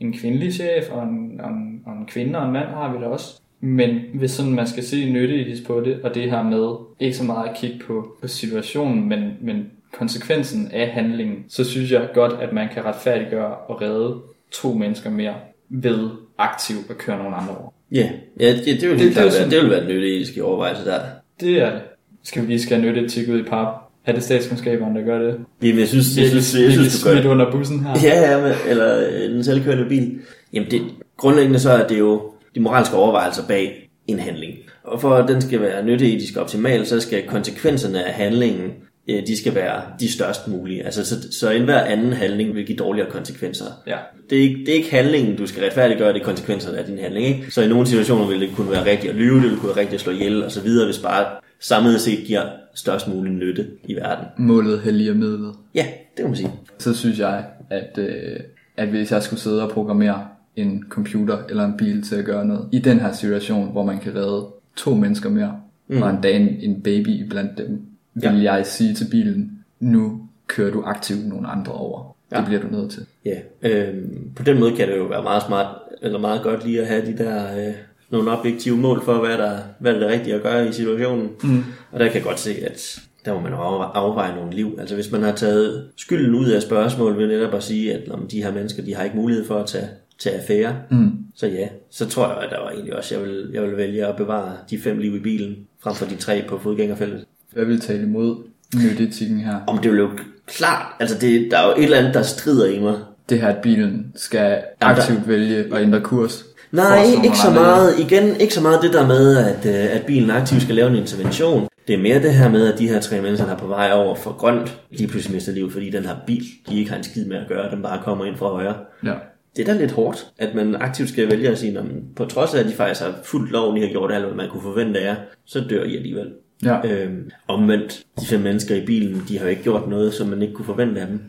[0.07, 3.03] en kvindelig chef, og en, og, en, og en kvinde og en mand har vi
[3.03, 3.41] da også.
[3.59, 7.23] Men hvis sådan man skal se nytteetisk på det, og det her med ikke så
[7.23, 9.65] meget at kigge på, på situationen, men, men
[9.97, 14.15] konsekvensen af handlingen, så synes jeg godt, at man kan retfærdiggøre og redde
[14.53, 15.33] to mennesker mere
[15.69, 17.73] ved aktivt at køre nogle andre over.
[17.91, 19.91] Ja, ja det, det, vil, Det- det, det det, sådan- det vil være
[20.35, 20.99] en overvejelse der.
[21.39, 21.81] Det er det.
[22.23, 23.67] Skal vi lige skal nytte til ud i pap?
[24.05, 25.39] Er det statskundskaberne, der gør det?
[25.63, 27.93] Jamen, jeg synes, jeg synes, jeg synes du gør smidt under bussen her.
[28.03, 30.19] Ja, ja, men, eller øh, den selvkørende bil.
[30.53, 30.81] Jamen, det,
[31.17, 34.53] grundlæggende så er det jo de moralske overvejelser bag en handling.
[34.83, 38.71] Og for at den skal være nytteetisk optimal, så skal konsekvenserne af handlingen,
[39.07, 40.83] de skal være de størst mulige.
[40.83, 43.65] Altså, så, så enhver anden handling vil give dårligere konsekvenser.
[43.87, 43.97] Ja.
[44.29, 46.99] Det er, ikke, det er ikke handlingen, du skal retfærdiggøre, det er konsekvenserne af din
[46.99, 47.27] handling.
[47.27, 47.51] Ikke?
[47.51, 49.79] Så i nogle situationer vil det kunne være rigtigt at lyve, det vil kunne være
[49.79, 51.25] rigtigt at slå ihjel og så videre, hvis bare
[51.59, 52.43] samlet set giver
[52.75, 54.25] størst mulig nytte i verden.
[54.37, 55.55] Målet helliger midlet.
[55.75, 55.85] Ja,
[56.17, 56.51] det må man sige.
[56.79, 58.39] Så synes jeg, at, øh,
[58.77, 62.45] at hvis jeg skulle sidde og programmere en computer eller en bil til at gøre
[62.45, 65.55] noget, i den her situation, hvor man kan redde to mennesker mere,
[65.87, 66.01] mm.
[66.01, 67.81] og endda en, en baby blandt dem,
[68.13, 68.53] vil Ja.
[68.53, 72.15] jeg sige til bilen, nu kører du aktivt nogle andre over.
[72.31, 72.37] Ja.
[72.37, 73.05] Det bliver du nødt til.
[73.25, 73.93] Ja, øh,
[74.35, 77.05] på den måde kan det jo være meget smart, eller meget godt lige at have
[77.05, 77.73] de der øh,
[78.09, 81.29] nogle objektive mål for, hvad der, hvad der er rigtigt at gøre i situationen.
[81.43, 81.63] Mm.
[81.91, 83.53] Og der kan jeg godt se, at der må man
[83.93, 84.75] afveje, nogle liv.
[84.79, 88.27] Altså hvis man har taget skylden ud af spørgsmålet ved netop at sige, at om
[88.27, 89.87] de her mennesker, de har ikke mulighed for at tage,
[90.19, 91.11] tage affære, mm.
[91.35, 94.05] så ja, så tror jeg, at der var egentlig også, jeg vil, jeg vil vælge
[94.05, 97.25] at bevare de fem liv i bilen, frem for de tre på fodgængerfeltet.
[97.53, 98.35] Hvad vil tale imod
[98.75, 99.55] nytteetikken her?
[99.67, 100.09] Om det vil jo
[100.47, 102.95] klart, altså det, der er jo et eller andet, der strider i mig.
[103.29, 106.45] Det her, at bilen skal aktivt vælge at ændre kurs.
[106.71, 107.99] Nej, ikke så meget.
[107.99, 110.95] Igen, ikke så meget det der med, at, øh, at bilen aktivt skal lave en
[110.95, 111.67] intervention.
[111.87, 113.91] Det er mere det her med, at de her tre mennesker, der er på vej
[113.93, 117.03] over for grønt, lige pludselig mister liv, fordi den her bil, de ikke har en
[117.03, 118.75] skid med at gøre, den bare kommer ind fra højre.
[119.05, 119.13] Ja.
[119.55, 121.85] Det er da lidt hårdt, at man aktivt skal vælge at sige, at
[122.15, 124.49] på trods af, at de faktisk har fuldt loven, de har gjort alt, hvad man
[124.49, 126.27] kunne forvente af jer, så dør I alligevel.
[126.65, 126.87] Ja.
[126.87, 130.41] Øhm, omvendt, de fem mennesker i bilen, de har jo ikke gjort noget, som man
[130.41, 131.21] ikke kunne forvente af dem.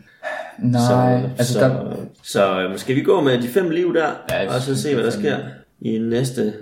[0.58, 4.06] Nej, så, altså så, der, så øhm, skal vi gå med de fem liv der,
[4.30, 5.38] Ja, og så se, hvad der er sker
[5.80, 6.52] i næste.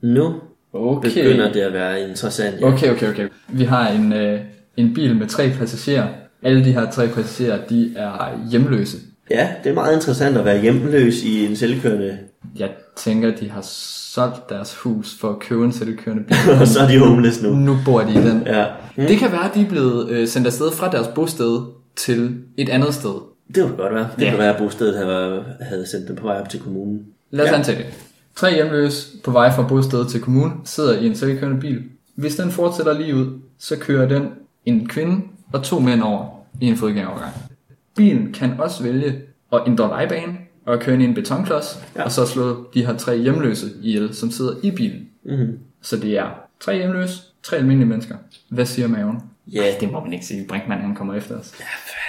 [0.00, 0.34] Nu
[0.72, 1.08] okay.
[1.08, 2.60] begynder det at være interessant.
[2.60, 2.66] Ja.
[2.66, 3.28] Okay, okay, okay.
[3.48, 4.40] Vi har en, øh,
[4.76, 6.08] en bil med tre passagerer.
[6.42, 8.96] Alle de her tre passagerer, de er hjemløse.
[9.30, 12.18] ja, det er meget interessant at være hjemløs i en selvkørende,
[12.56, 16.36] Jeg tænker, de har solgt deres hus for at købe en selvkørende bil.
[16.60, 17.50] og så er de homeless nu.
[17.54, 18.42] nu bor de i den.
[18.46, 19.06] Ja, Mm.
[19.06, 21.60] Det kan være, at de er blevet øh, sendt afsted fra deres bosted
[21.96, 23.14] til et andet sted.
[23.54, 24.08] det kunne godt være.
[24.16, 24.30] Det Ja.
[24.30, 27.00] kunne være, at bostedet havde, havde sendt dem på vej op til kommunen.
[27.30, 27.56] Lad os Ja.
[27.56, 27.86] antage det.
[28.36, 31.82] Tre hjemløse på vej fra bosted til kommunen sidder i en selvkørende bil.
[32.14, 33.26] Hvis den fortsætter lige ud,
[33.58, 34.28] så kører den
[34.66, 35.20] en kvinde
[35.52, 36.26] og to mænd over
[36.60, 37.32] i en fodgængerovergang.
[37.96, 39.14] Bilen kan også vælge
[39.52, 40.32] at ændre vejbane
[40.66, 42.00] og køre ind i en betonklods, Ja.
[42.00, 42.04] ja.
[42.04, 45.08] og så slå de her tre hjemløse ihjel, som sidder i bilen.
[45.24, 45.58] Mm-hmm.
[45.82, 46.26] Så det er
[46.60, 48.14] tre hjemløse, tre almindelige mennesker.
[48.48, 49.16] Hvad siger maven?
[49.52, 50.46] Ja, Det må man ikke sige.
[50.48, 51.52] Brinkmann han kommer efter os.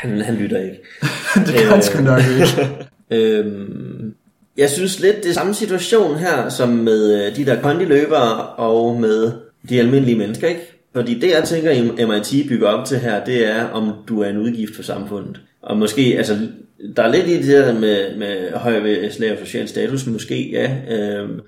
[0.02, 0.76] han, han lytter ikke.
[1.46, 2.68] det kan han sgu nok ikke.
[3.12, 4.14] Øhm,
[4.58, 9.00] jeg synes lidt, det er samme situation her, som med øh, de der kondiløbere og
[9.02, 9.32] med
[9.70, 10.62] de almindelige mennesker, ikke?
[10.96, 14.38] Fordi det, jeg tænker, MIT bygger op til her, det er, om du er en
[14.38, 15.42] udgift for samfundet.
[15.62, 16.48] Og måske, altså,
[16.96, 20.72] der er lidt i det der med, med høj slag og social status, måske, ja.
[20.90, 21.40] Øhm,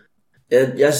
[0.51, 0.93] jeg, jeg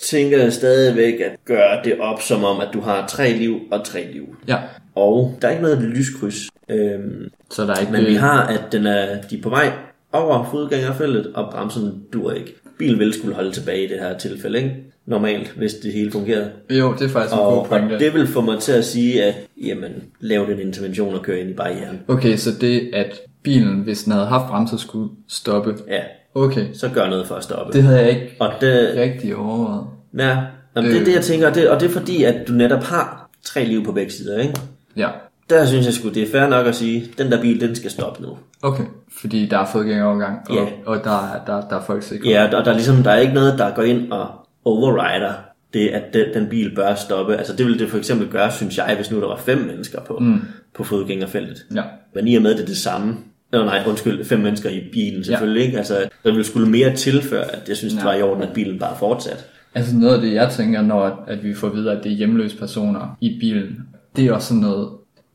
[0.00, 4.08] tænker stadigvæk at gøre det op, som om, at du har tre liv og tre
[4.12, 4.36] liv.
[4.48, 4.56] ja,
[4.94, 6.36] Og der er ikke noget lyskryds.
[6.68, 7.92] Øhm, så der er ikke...
[7.92, 9.72] men vi har, at den er, de er på vej
[10.12, 12.54] over fodgængerfeltet, og bremsen dur ikke.
[12.78, 14.74] Bilen vil skulle holde tilbage i det her tilfælde, ikke?
[15.06, 16.50] Normalt, hvis det hele fungerede.
[16.70, 17.98] Jo, det er faktisk en Og, god og pointe.
[17.98, 19.90] det vil få mig til at sige, at jamen,
[20.20, 22.00] lav den intervention og kør ind i barrieren.
[22.08, 25.74] Okay, så det, at bilen, hvis den havde haft bremser, skulle stoppe.
[25.88, 26.00] Ja,
[26.36, 27.72] Okay, så gør noget for at stoppe.
[27.72, 29.84] det havde jeg ikke Og det, rigtig overvejet.
[30.18, 30.28] ja,
[30.76, 31.06] jamen, det er Øh.
[31.06, 33.84] det, jeg tænker, og det, og det er fordi, at du netop har tre liv
[33.84, 34.54] på begge sider, ikke?
[34.96, 35.08] Ja,
[35.50, 37.90] Der synes jeg sgu, det er fair nok at sige, den der bil, den skal
[37.90, 38.28] stoppe nu.
[38.62, 38.84] okay.
[39.20, 40.62] Fordi der er fodgængerovergang, og, Ja.
[40.86, 42.28] og der, er, der, der er folk sikre.
[42.28, 44.26] Ja, og der er ligesom, der er ikke noget, der går ind og
[44.64, 45.32] overrider
[45.74, 47.36] det, at den, den bil bør stoppe.
[47.36, 50.00] Altså det ville det for eksempel gøre, synes jeg, hvis nu der var fem mennesker
[50.00, 50.40] på, mm.
[50.74, 51.66] på fodgængerfeltet.
[51.74, 51.82] ja.
[52.14, 53.16] Men i og med, det er det samme,
[53.52, 55.66] Nå, nej, undskyld, fem mennesker i bilen selvfølgelig, ja.
[55.66, 55.78] ikke?
[55.78, 58.06] Altså, der ville skulle mere tilføre, at jeg synes, det Ja.
[58.06, 59.46] var i orden, at bilen bare fortsat.
[59.74, 62.56] Altså noget af det, jeg tænker, når at vi får videre, at det er hjemløse
[62.58, 63.78] personer i bilen,
[64.16, 64.88] det er også sådan noget,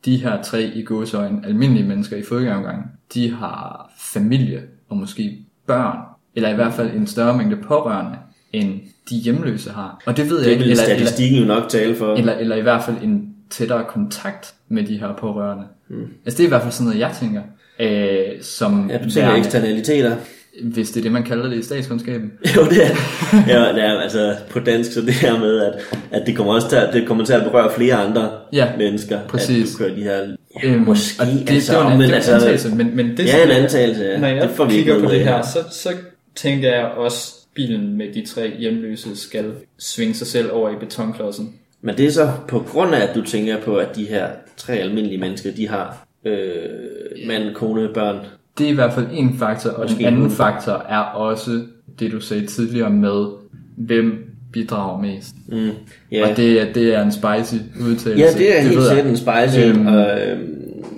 [0.06, 5.38] de her tre i gåsøjne almindelige mennesker i fodgængerovergangen, de har familie og måske
[5.68, 5.98] børn,
[6.36, 8.18] eller i hvert fald en større mængde pårørende
[8.54, 8.74] end
[9.10, 10.02] de hjemløse har.
[10.06, 10.64] Og det ved jeg Det ikke.
[10.64, 12.16] vil Eller, eller, statistikken jo nok tale for.
[12.16, 15.64] eller, eller i hvert fald en tættere kontakt med de her pårørende.
[15.90, 15.96] Mm.
[16.26, 17.42] Altså det er i hvert fald sådan noget, jeg tænker.
[17.80, 20.16] Øh, som Ja, du tænker værende- eksternaliteter.
[20.64, 22.32] hvis det er det, man kalder det i statskundskaben.
[22.56, 22.90] Jo, det er,
[23.48, 25.74] ja, det er altså på dansk, så det her med, at,
[26.12, 29.20] at det kommer også til at, det kommer til at berøre flere andre Ja, mennesker.
[29.28, 29.68] præcis.
[29.68, 30.18] At du kører de her,
[30.64, 32.96] ja, Øhm, måske, det, altså, det var en, men det var en altså, antagelse, men,
[32.96, 34.18] men det, Ja, en antagelse, ja.
[34.20, 35.90] Når jeg det får vi kigger på det her, så, så
[36.36, 41.54] tænker jeg også, bilen med de tre hjemløse skal svinge sig selv over i betonklodsen.
[41.82, 44.74] Men det er så på grund af, at du tænker på, at de her tre
[44.74, 46.38] almindelige mennesker, de har øh,
[47.28, 48.17] mand, kone, børn.
[48.58, 51.62] det er i hvert fald en faktor, og Måske den anden en- faktor er også
[52.00, 53.26] det, du sagde tidligere med,
[53.78, 55.36] hvem bidrager mest.
[55.48, 55.69] Mm,
[56.12, 56.30] ja.
[56.32, 58.26] Og det, er- det er en spicy udtalelse.
[58.26, 58.89] ja, det er helt ved jeg.
[58.95, 59.60] sikkert en spicy.
[59.67, 60.39] Øhm, og, øh,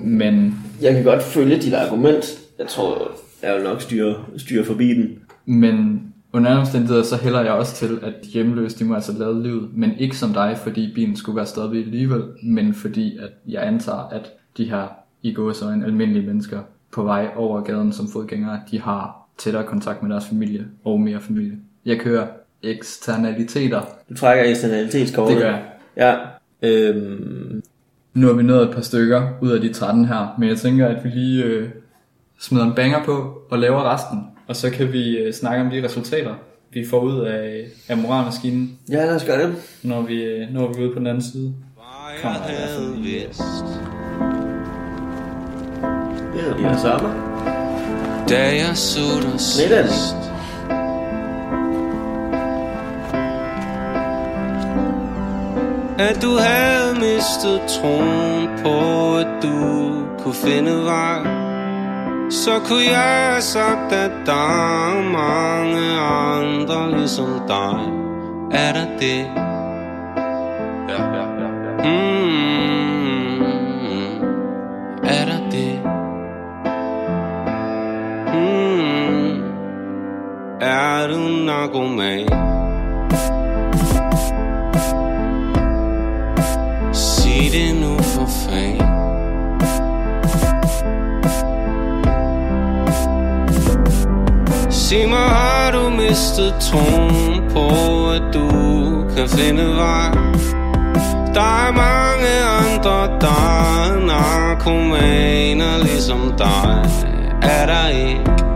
[0.04, 2.40] Men, jeg kan godt følge dit argument.
[2.60, 3.12] Jeg tror,
[3.44, 5.10] jeg vil nok styre, styre forbi den.
[5.46, 6.02] men
[6.34, 9.70] under andre omstændigheder, så hælder jeg også til, at hjemløse, de må altså lade livet,
[9.74, 14.08] men ikke som dig, fordi bilen skulle være stadig alligevel, men fordi, at jeg antager,
[14.12, 14.88] at de her
[15.22, 16.60] i gåsøjne almindelige mennesker
[16.94, 21.20] på vej over gaden som fodgængere, de har tættere kontakt med deres familie og mere
[21.22, 21.58] familie.
[21.86, 22.28] Jeg kører
[22.64, 23.82] eksternaliteter.
[24.10, 25.36] Du trækker eksternalitetskortet.
[25.36, 25.64] Det gør jeg.
[25.98, 26.16] Ja.
[26.70, 27.64] Øhm,
[28.14, 30.88] Nu har vi nået et par stykker ud af de 13 her, men jeg tænker,
[30.88, 31.70] at vi lige øh,
[32.40, 34.20] smider en banger på og laver resten.
[34.52, 36.34] Og så kan vi øh, snakke om de resultater,
[36.74, 39.56] vi får ud af, af moralmaskinen, ja, lad os gøre det.
[39.84, 41.54] når vi, øh, når vi er ude på den anden side.
[42.24, 43.42] Jeg havde vidst,
[46.34, 47.14] Det bliver sommer.
[48.30, 50.16] da jeg så dig sidst.
[56.00, 58.78] At du havde mistet troen på,
[59.18, 59.56] at du
[60.24, 61.41] kunne finde vej
[62.32, 67.80] Så kunne jeg have sagt, at der er mange andre ligesom dig
[68.52, 69.26] Er der det?
[70.90, 71.72] Ja, ja, ja, ja.
[71.84, 72.22] Mm,
[75.04, 75.80] er der det?
[78.34, 79.44] Mm,
[80.62, 82.28] er du narkoman?
[86.94, 88.91] Sig det nu for fanden
[94.92, 97.66] Sig mig, har du mistet troen på,
[98.10, 98.48] at du
[99.16, 100.12] kan finde vej?
[101.34, 103.42] Der er mange andre, der
[103.86, 106.86] er narkomaner ligesom dig
[107.42, 108.51] Er der ikke?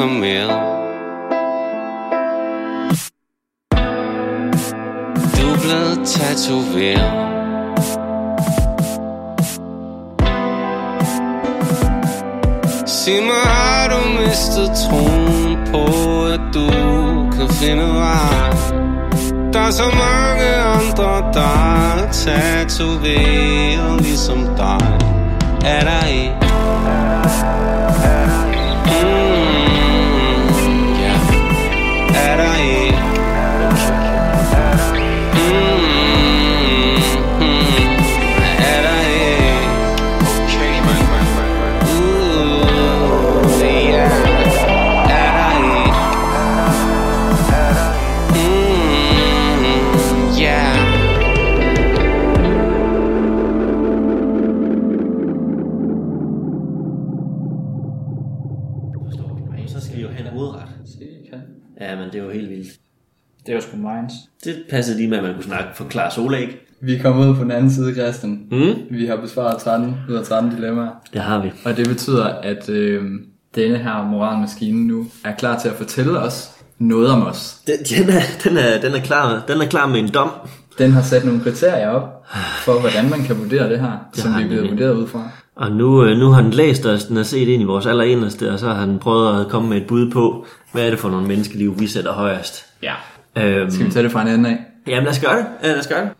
[0.00, 0.50] Deprimeret?
[5.36, 7.30] Du er blevet tatoveret
[12.86, 15.84] Sig mig, har du mistet troen på,
[16.26, 16.68] at du
[17.30, 18.50] kan finde vej?
[19.52, 24.98] Der er så mange andre, der er tatoveret ligesom dig
[25.64, 26.49] Er der ikke?
[64.44, 66.56] Det passede lige med, at man kunne snakke for klar solæg.
[66.82, 68.40] Vi er kommet ud på den anden side, Christian.
[68.50, 68.74] Mm.
[68.90, 70.90] Vi har besvaret 13 ud af 13 dilemmaer.
[71.12, 71.52] Det har vi.
[71.64, 73.02] Og det betyder, at øh,
[73.54, 77.56] denne her moralmaskine nu er klar til at fortælle os noget om os.
[77.66, 80.30] Den, den, er, den, er, den, er klar, den er klar med en dom.
[80.78, 82.26] Den har sat nogle kriterier op
[82.64, 84.70] for, hvordan man kan vurdere det her, det som vi er den.
[84.70, 85.28] vurderet ud fra.
[85.56, 88.52] Og nu, øh, nu har den læst os, den har set ind i vores allerinderste,
[88.52, 91.08] og så har den prøvet at komme med et bud på, hvad er det for
[91.10, 92.66] nogle menneskeliv, vi sætter højest.
[92.82, 92.94] Ja.
[93.36, 94.58] Øhm, Skal vi tage det fra en ende af?
[94.86, 95.46] jamen lad os gøre det.
[95.62, 96.10] Ja, lad os gøre det.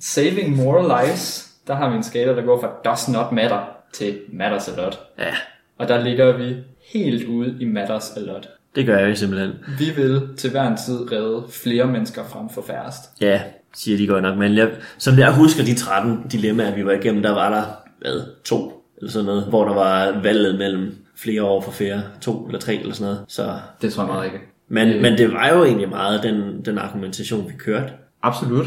[0.00, 4.18] Saving more lives, der har vi en skala, der går fra does not matter til
[4.32, 5.00] matters a lot.
[5.18, 5.34] Ja,
[5.78, 6.56] Og der ligger vi
[6.92, 8.48] helt ude i matters a lot.
[8.76, 9.50] det gør jeg simpelthen.
[9.78, 13.00] Vi vil til hver en tid redde flere mennesker frem for færrest.
[13.20, 13.40] Ja,
[13.74, 14.38] siger de godt nok.
[14.38, 17.62] Men jeg, som jeg husker de 13 dilemmaer, vi var igennem, der var der,
[18.00, 22.46] hvad, to eller sådan noget, hvor der var valget mellem flere år for flere, to
[22.46, 23.24] eller tre eller sådan noget.
[23.28, 24.38] Så, Det tror jeg meget ikke.
[24.68, 25.02] Men, Øh.
[25.02, 27.92] men det var jo egentlig meget den, den argumentation, vi kørte.
[28.22, 28.66] Absolut.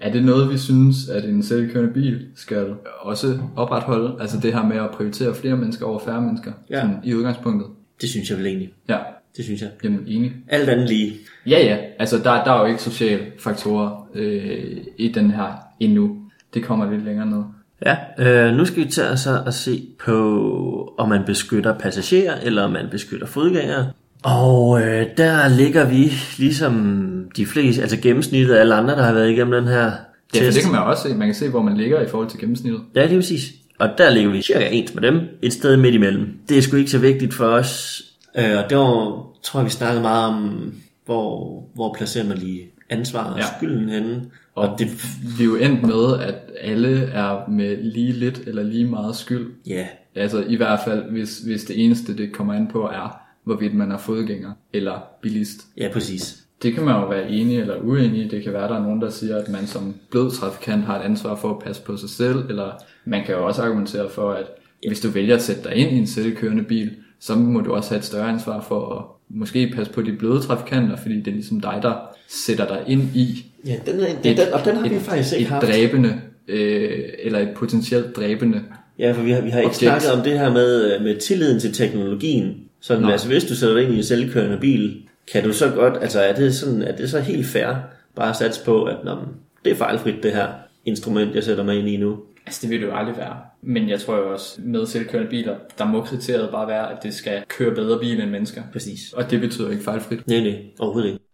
[0.00, 2.66] Er det noget, vi synes, at en selvkørende bil skal
[3.00, 4.16] også opretholde?
[4.20, 6.52] Altså det her med at prioritere flere mennesker over færre mennesker?
[6.70, 6.80] Ja.
[6.80, 7.68] Sådan i udgangspunktet?
[8.00, 8.72] Det synes jeg vel egentlig.
[8.88, 8.98] Ja,
[9.36, 9.70] Det synes jeg.
[9.84, 10.32] jamen enig.
[10.48, 11.12] Alt andet lige.
[11.46, 11.76] Ja, ja.
[11.98, 16.16] Altså der, der er jo ikke sociale faktorer øh, i den her endnu.
[16.54, 17.42] Det kommer lidt længere ned.
[17.86, 17.96] Ja,
[18.48, 22.72] øh, nu skal vi tage os og se på, om man beskytter passagerer, eller om
[22.72, 23.90] man beskytter fodgængere.
[24.22, 27.06] Og øh, der ligger vi, ligesom
[27.36, 29.90] de fleste, altså gennemsnittet af alle andre, der har været igennem den her
[30.34, 30.54] Ja, test.
[30.56, 31.14] det kan man også se.
[31.14, 32.80] Man kan se, hvor man ligger i forhold til gennemsnittet.
[32.94, 33.52] Ja, lige præcis.
[33.78, 36.28] Og der ligger vi cirka ens med dem, et sted midt imellem.
[36.48, 38.02] Det er sgu ikke så vigtigt for os.
[38.38, 40.72] Øh, og det var, tror jeg, vi snakkede meget om,
[41.04, 42.60] hvor, hvor placerer man lige
[42.90, 43.44] ansvaret og Ja.
[43.58, 44.22] skylden henne.
[44.54, 44.86] Og Og det,
[45.38, 49.46] vi er jo endt med, at alle er med lige lidt eller lige meget skyld.
[49.66, 53.74] ja, Altså i hvert fald, hvis, hvis det eneste, det kommer an på, er, hvorvidt
[53.74, 55.60] man er fodgænger eller bilist.
[55.78, 56.38] ja, præcis.
[56.62, 58.28] Det kan man jo være enig eller uenig i.
[58.28, 61.04] Det kan være, der er nogen, der siger, at man som blød trafikant har et
[61.04, 62.38] ansvar for at passe på sig selv.
[62.48, 62.70] Eller
[63.04, 64.44] man kan jo også argumentere for, at
[64.88, 66.90] hvis du vælger at sætte dig ind i en selvkørende bil,
[67.20, 69.04] så må du også have et større ansvar for at
[69.36, 71.94] måske passe på de bløde trafikanter, fordi det er ligesom dig, der
[72.28, 75.48] sætter dig ind i Ja, den, den, den, og den har vi faktisk ikke et
[75.50, 75.66] haft.
[75.66, 78.62] dræbende, øh, eller et potentielt dræbende.
[78.98, 80.02] Ja, for vi har, vi har ikke Objekt.
[80.02, 82.54] snakket om det her med, øh, med tilliden til teknologien.
[82.82, 83.12] Sådan, Nej.
[83.12, 86.20] altså, hvis du sætter dig ind i en selvkørende bil, kan du så godt, altså
[86.20, 87.74] er det, sådan, er det så helt fair
[88.14, 89.18] bare at satse på, at nå,
[89.64, 90.48] det er fejlfrit det her
[90.84, 92.18] instrument, jeg sætter mig ind i nu.
[92.46, 93.36] Altså det vil det jo aldrig være.
[93.62, 97.14] Men jeg tror jo også, med selvkørende biler, der må kriteriet bare være, at det
[97.14, 98.62] skal køre bedre bil end mennesker.
[98.72, 99.12] Præcis.
[99.12, 100.26] Og det betyder ikke fejlfrit.
[100.26, 101.24] Nej, nej, overhovedet ikke.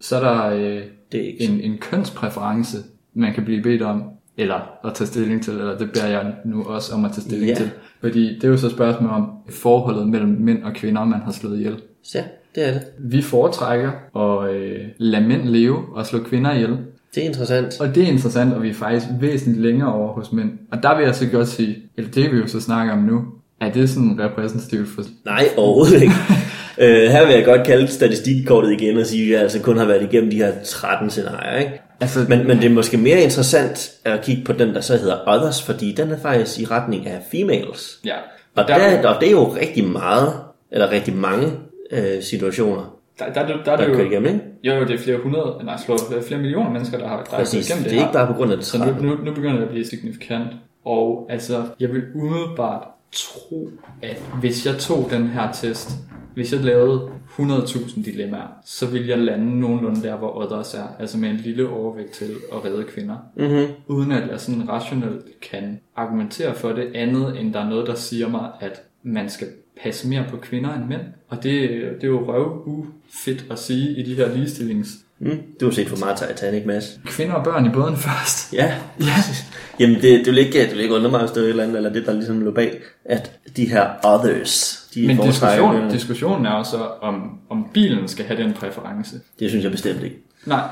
[0.00, 0.82] Så er der øh,
[1.12, 2.78] Det er ikke en, en kønspræference,
[3.14, 6.64] man kan blive bedt om, eller at tage stilling til, eller det beder jeg nu
[6.64, 7.54] også om at tage stilling Ja.
[7.54, 7.70] til.
[8.00, 11.32] Fordi det er jo så et spørgsmål om forholdet mellem mænd og kvinder, man har
[11.32, 11.76] slået ihjel.
[12.14, 12.22] Ja,
[12.54, 12.82] det er det.
[12.98, 16.76] Vi foretrækker at øh, lade mænd leve og slå kvinder ihjel.
[17.14, 17.80] Det er interessant.
[17.80, 20.50] Og det er interessant, og vi er faktisk væsentligt længere over hos mænd.
[20.72, 23.24] Og der vil jeg så godt sige, eller det vi jo så snakker om nu,
[23.60, 25.02] er det sådan repræsentativt for...
[25.24, 26.14] Nej, overhovedet ikke.
[26.82, 29.84] øh, her vil jeg godt kalde statistikkortet igen og sige, at jeg altså kun har
[29.84, 31.58] været igennem de her 13 scenarier.
[31.58, 31.72] Ikke?
[32.02, 35.16] Altså, Men, men det er måske mere interessant at kigge på den, der så hedder
[35.26, 38.00] Others, fordi den er faktisk i retning af females.
[38.04, 38.14] Ja.
[38.56, 40.32] Og, der, der, og det er jo rigtig meget,
[40.70, 41.52] eller rigtig mange
[41.92, 44.40] øh, situationer, Der, der, der, der, der er det jo, igennem, ikke?
[44.64, 45.96] jo, jo, det er flere hundrede, nej, slå,
[46.26, 47.68] flere millioner mennesker, der har der er Præcis.
[47.68, 49.56] igennem Det det, er ikke bare på grund af det Så nu, nu, nu begynder
[49.56, 50.48] det at blive signifikant.
[50.84, 52.82] Og altså, jeg vil umiddelbart
[53.12, 53.70] tro,
[54.02, 55.90] at hvis jeg tog den her test,
[56.34, 60.86] hvis jeg lavede 100.000 dilemmaer, så ville jeg lande nogenlunde der, hvor others er.
[60.98, 63.16] Altså med en lille overvægt til at redde kvinder.
[63.36, 63.66] Mm-hmm.
[63.86, 67.94] Uden at jeg sådan rationelt kan argumentere for det andet, end der er noget, der
[67.94, 69.48] siger mig, at man skal
[69.82, 71.00] passe mere på kvinder end mænd.
[71.28, 74.88] Og det, det er jo røv ufedt at sige i de her ligestillings...
[75.18, 75.42] Mm.
[75.60, 77.00] Du har set for meget Titanic, Mads.
[77.04, 78.52] kvinder og børn i båden først.
[78.52, 79.04] Ja, ja.
[79.80, 81.62] Jamen, det, det, vil ikke, det vil ikke undre mig, hvis det er et eller
[81.62, 86.46] andet, eller det, der ligesom lå bag, at de her others, de Men diskussion, diskussionen
[86.46, 89.20] er jo så, om, om bilen skal have den præference.
[89.38, 90.16] Det synes jeg bestemt ikke.
[90.46, 90.62] Nej,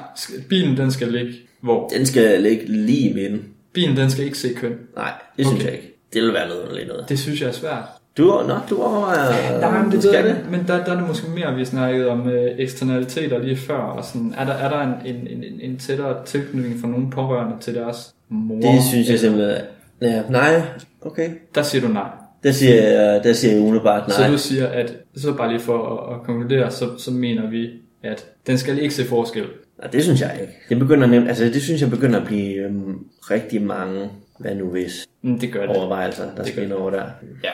[0.49, 1.89] bilen den skal ligge hvor?
[1.89, 3.45] Den skal ligge lige i midten.
[3.73, 4.73] Bilen den skal ikke se køn.
[4.97, 5.65] Nej, det synes Okay.
[5.65, 5.97] jeg ikke.
[6.13, 7.09] Det vil være noget underligt noget.
[7.09, 7.85] Det synes jeg er svært.
[8.19, 9.61] Du, nå, du overvejer...
[9.61, 12.29] Nej, men det skal jeg, men der, der er det måske mere, vi snakkede om
[12.29, 13.75] øh, eksternaliteter lige før.
[13.77, 17.57] Og sådan, er der, er der en, en, en, en tættere tilknytning fra nogle pårørende
[17.61, 18.61] til deres mor?
[18.61, 19.64] Det synes jeg simpelthen...
[20.03, 20.62] Ja, nej,
[21.03, 21.31] okay.
[21.55, 22.11] Der siger du nej.
[22.43, 24.16] Der siger jeg, der siger jeg umiddelbart nej.
[24.26, 27.70] Så du siger, at så bare lige for at, at konkludere, så, så mener vi,
[28.03, 29.45] at den skal ikke se forskel.
[29.78, 30.53] Nej, det synes jeg ikke.
[30.68, 32.99] Det begynder nemt, altså det synes jeg begynder at blive øhm,
[33.31, 34.09] rigtig mange,
[34.39, 35.76] hvad nu hvis, Men det gør det.
[35.76, 37.05] overvejelser, der Det ind over der.
[37.45, 37.51] Ja.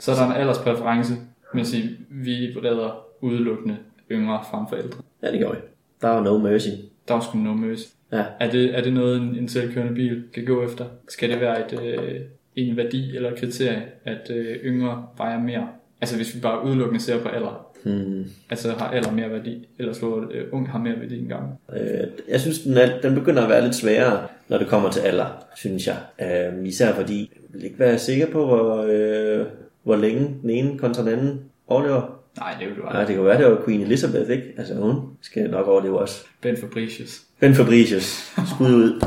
[0.00, 1.12] Så er der en alderspræference.
[1.54, 2.32] Men sige, vi
[2.64, 3.76] redder udelukkende
[4.12, 4.98] yngre frem for ældre.
[5.22, 5.60] Ja, det gjorde vi.
[6.02, 6.68] Der var no mercy.
[7.08, 7.86] Der var sgu no mercy.
[8.12, 8.24] Ja.
[8.40, 10.84] Er det, er det noget, en, en selvkørende bil kan gå efter?
[11.08, 12.20] Skal det være et, øh,
[12.56, 15.68] en værdi eller et kriterie, at øh, yngre vejer mere?
[16.00, 17.66] Altså hvis vi bare udelukkende ser på alder.
[17.84, 18.24] Hmm.
[18.50, 21.52] Altså har alder mere værdi, eller så øh, ung har mere værdi gammel.
[21.72, 25.00] Øh, jeg synes, den, er, den begynder at være lidt sværere, når det kommer til
[25.00, 25.96] alder, synes jeg.
[26.22, 29.46] Øh, især fordi, jeg vil ikke være sikker på, hvor, øh,
[29.82, 32.20] hvor længe den ene kontra den anden overlever.
[32.38, 34.54] Nej, det er jo du Nej, det kan være, det var Queen Elizabeth, ikke?
[34.58, 36.24] Altså, hun skal nok overleve også.
[36.40, 37.22] Ben Fabricius.
[37.40, 39.04] Ben Fabricius, skud ud.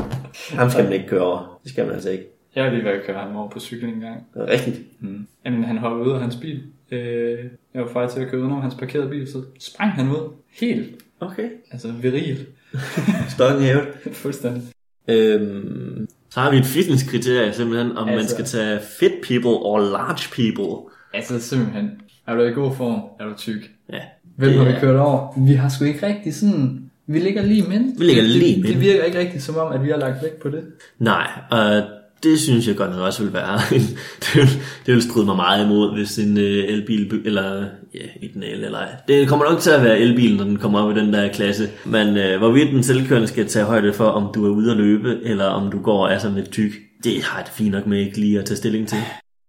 [0.50, 1.60] Ham skal man ikke køre over.
[1.64, 2.24] Det skal man altså ikke.
[2.56, 4.28] Jeg har lige været at køre ham over på cykel en gang.
[4.34, 4.78] Det er rigtigt.
[5.00, 5.28] Mm.
[5.46, 6.64] Jamen, han hoppede ud af hans bil.
[6.92, 7.40] Øh,
[7.74, 10.32] jeg var faktisk til at køre udenom hans parkerede bil, så sprang han ud.
[10.60, 11.04] Helt.
[11.20, 11.50] Okay.
[11.72, 12.46] Altså, viril.
[13.36, 13.88] Stokken hævet.
[14.24, 14.64] Fuldstændig.
[15.08, 18.24] Øhm, så har vi et fitnesskriterie simpelthen, om altså.
[18.24, 20.90] man skal tage fit people or large people.
[21.14, 21.92] Altså, simpelthen.
[22.28, 23.02] Er du i god form?
[23.20, 23.72] Er du tyk?
[23.90, 24.00] Ja.
[24.36, 25.46] Hvem Det har vi kørt over?
[25.46, 26.92] Vi har sgu ikke rigtig sådan...
[27.08, 28.00] Vi ligger lige midt.
[28.00, 28.74] Vi ligger Det- lige det, midt.
[28.74, 30.64] det virker ikke rigtigt som om, at vi har lagt vægt på det.
[31.00, 31.84] Nej, og
[32.24, 33.60] det synes jeg godt nok også vil være.
[34.24, 34.48] det, vil,
[34.86, 38.64] det vil stride mig meget imod, hvis en øh, elbil, eller ja, ikke en el
[38.64, 38.88] eller ej.
[39.08, 41.70] Det kommer nok til at være elbilen, når den kommer op i den der klasse.
[41.86, 45.20] Men øh, hvorvidt den selvkørende skal tage højde for, om du er ude at løbe,
[45.24, 46.72] eller om du går og er sådan lidt tyk,
[47.04, 48.98] det har jeg det fint nok med ikke lige at tage stilling til.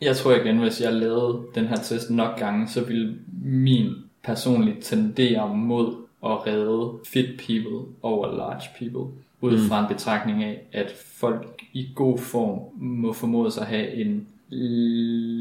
[0.00, 3.12] Jeg tror igen, hvis jeg lavede den her test nok gange, så ville
[3.44, 3.86] min
[4.24, 9.12] personligt tendere mod at redde fit people over large people.
[9.40, 14.26] Ud fra en betragtning af, at folk i god form må formodes at have en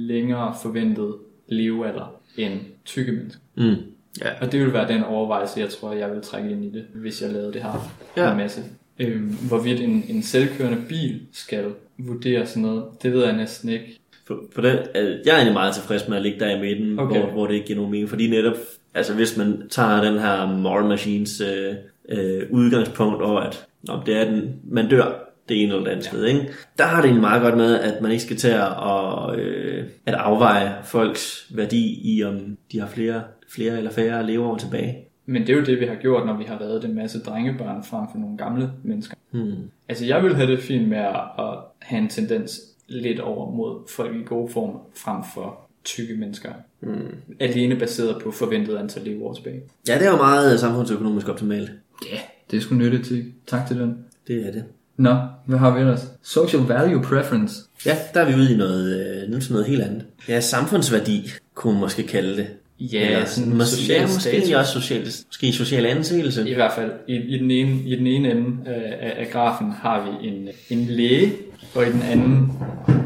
[0.08, 1.16] længere forventet
[1.48, 3.42] levealder end tykke mennesker.
[3.56, 3.76] Mm.
[4.22, 4.30] Ja.
[4.42, 7.22] Og det vil være den overvejelse, jeg tror, jeg vil trække ind i det, hvis
[7.22, 8.32] jeg lavede det her Ja.
[8.32, 8.62] en masse.
[9.00, 11.66] Øhm, hvorvidt en, en selvkørende bil skal
[11.98, 14.00] vurdere sådan noget, det ved jeg næsten ikke.
[14.28, 17.00] For, for den, jeg er egentlig meget tilfreds med at ligge der i midten.
[17.00, 17.20] Okay.
[17.22, 18.10] hvor, hvor det ikke giver nogen mening.
[18.10, 18.56] Fordi netop,
[18.94, 21.76] altså hvis man tager den her Moral Machines øh,
[22.10, 26.06] øh, udgangspunkt over, at nå, det er den, man dør det ene eller det andet
[26.06, 26.10] ja.
[26.10, 26.50] sted, ikke?
[26.78, 29.89] der har det egentlig meget godt med, at man ikke skal til at, og, øh,
[30.06, 34.98] at afveje folks værdi i, om de har flere, flere eller færre leveår tilbage.
[35.26, 37.84] Men det er jo det, vi har gjort, når vi har reddet en masse drengebørn
[37.84, 39.16] frem for nogle gamle mennesker.
[39.32, 39.70] Hmm.
[39.89, 44.16] Altså, jeg vil have det fint med at have en tendens lidt over mod folk
[44.16, 46.50] i god form frem for tykke mennesker.
[46.86, 47.16] Mm.
[47.40, 49.62] Alene baseret på forventet antal leveår tilbage.
[49.88, 51.72] Ja, det er jo meget samfundsøkonomisk optimalt.
[52.12, 52.18] Ja,
[52.52, 53.26] det er sgu nyttigt, til.
[53.48, 53.98] Tak til den.
[54.28, 54.64] Det er det.
[54.98, 55.16] Nå,
[55.46, 56.08] hvad har vi ellers?
[56.24, 57.56] Social value preference.
[57.86, 60.06] Ja, der er vi ude i noget, øh, til noget helt andet.
[60.30, 62.48] Ja, samfundsværdi kunne man måske kalde det.
[62.80, 64.54] Ja, Eller sådan måske, social ja, måske status.
[64.54, 66.50] også social, måske social anseelse.
[66.50, 69.72] I hvert fald, i, i, den, ene, i den ene ende af, af, af grafen
[69.72, 71.34] har vi en, en læge,
[71.76, 72.52] og i den anden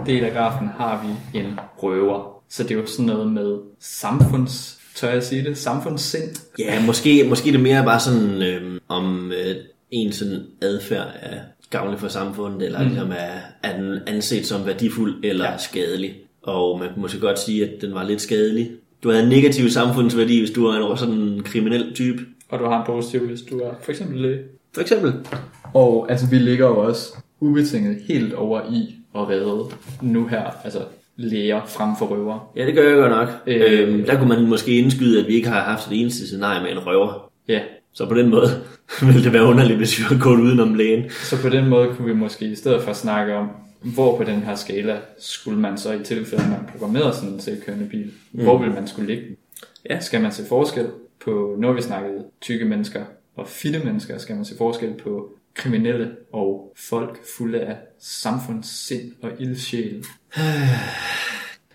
[0.06, 2.37] del af grafen har vi en røver.
[2.50, 6.36] Så det er jo sådan noget med samfunds, tør jeg sige det, samfundssind.
[6.60, 9.56] Ja, måske, måske det mere bare sådan, øh, om øh,
[9.92, 11.40] en sådan adfærd er
[11.70, 12.88] gavnlig for samfundet, eller mm.
[12.88, 15.58] ligesom er, er den anset som værdifuld eller ja.
[15.58, 16.16] skadelig.
[16.42, 18.72] Og man kunne måske godt sige, at den var lidt skadelig.
[19.04, 22.26] Du havde en negativ samfundsværdi, hvis du var en sådan en kriminel type.
[22.50, 24.40] Og du har en positiv, hvis du er for eksempel læge.
[24.74, 25.14] For eksempel.
[25.74, 29.64] Og altså, vi ligger jo også ubetinget helt over i at redde
[30.02, 30.80] nu her, altså
[31.18, 32.52] læger frem for røver.
[32.56, 33.30] Ja, det gør jeg godt nok.
[33.48, 36.28] Øh, Øh, øhm, der kunne man måske indskyde, at vi ikke har haft det eneste
[36.28, 37.32] scenarie med en røver.
[37.48, 37.60] Ja,
[37.94, 38.48] Så på den måde
[39.02, 41.10] ville det være underligt, hvis vi var gået udenom lægen.
[41.10, 43.50] så på den måde kunne vi måske i stedet for snakke om,
[43.82, 47.40] hvor på den her skala skulle man så i tilfælde, at man programmerede sådan en
[47.40, 48.44] selvkørende bil, mm.
[48.44, 49.24] hvor vil man skulle ligge?
[49.90, 50.00] Ja.
[50.00, 50.86] Skal man se forskel
[51.26, 52.12] på, nu har vi snakket
[52.42, 53.02] tykke mennesker
[53.36, 59.30] og fitte mennesker, skal man se forskel på kriminelle og folk fulde af samfundssind og
[59.40, 60.04] ildsjæl.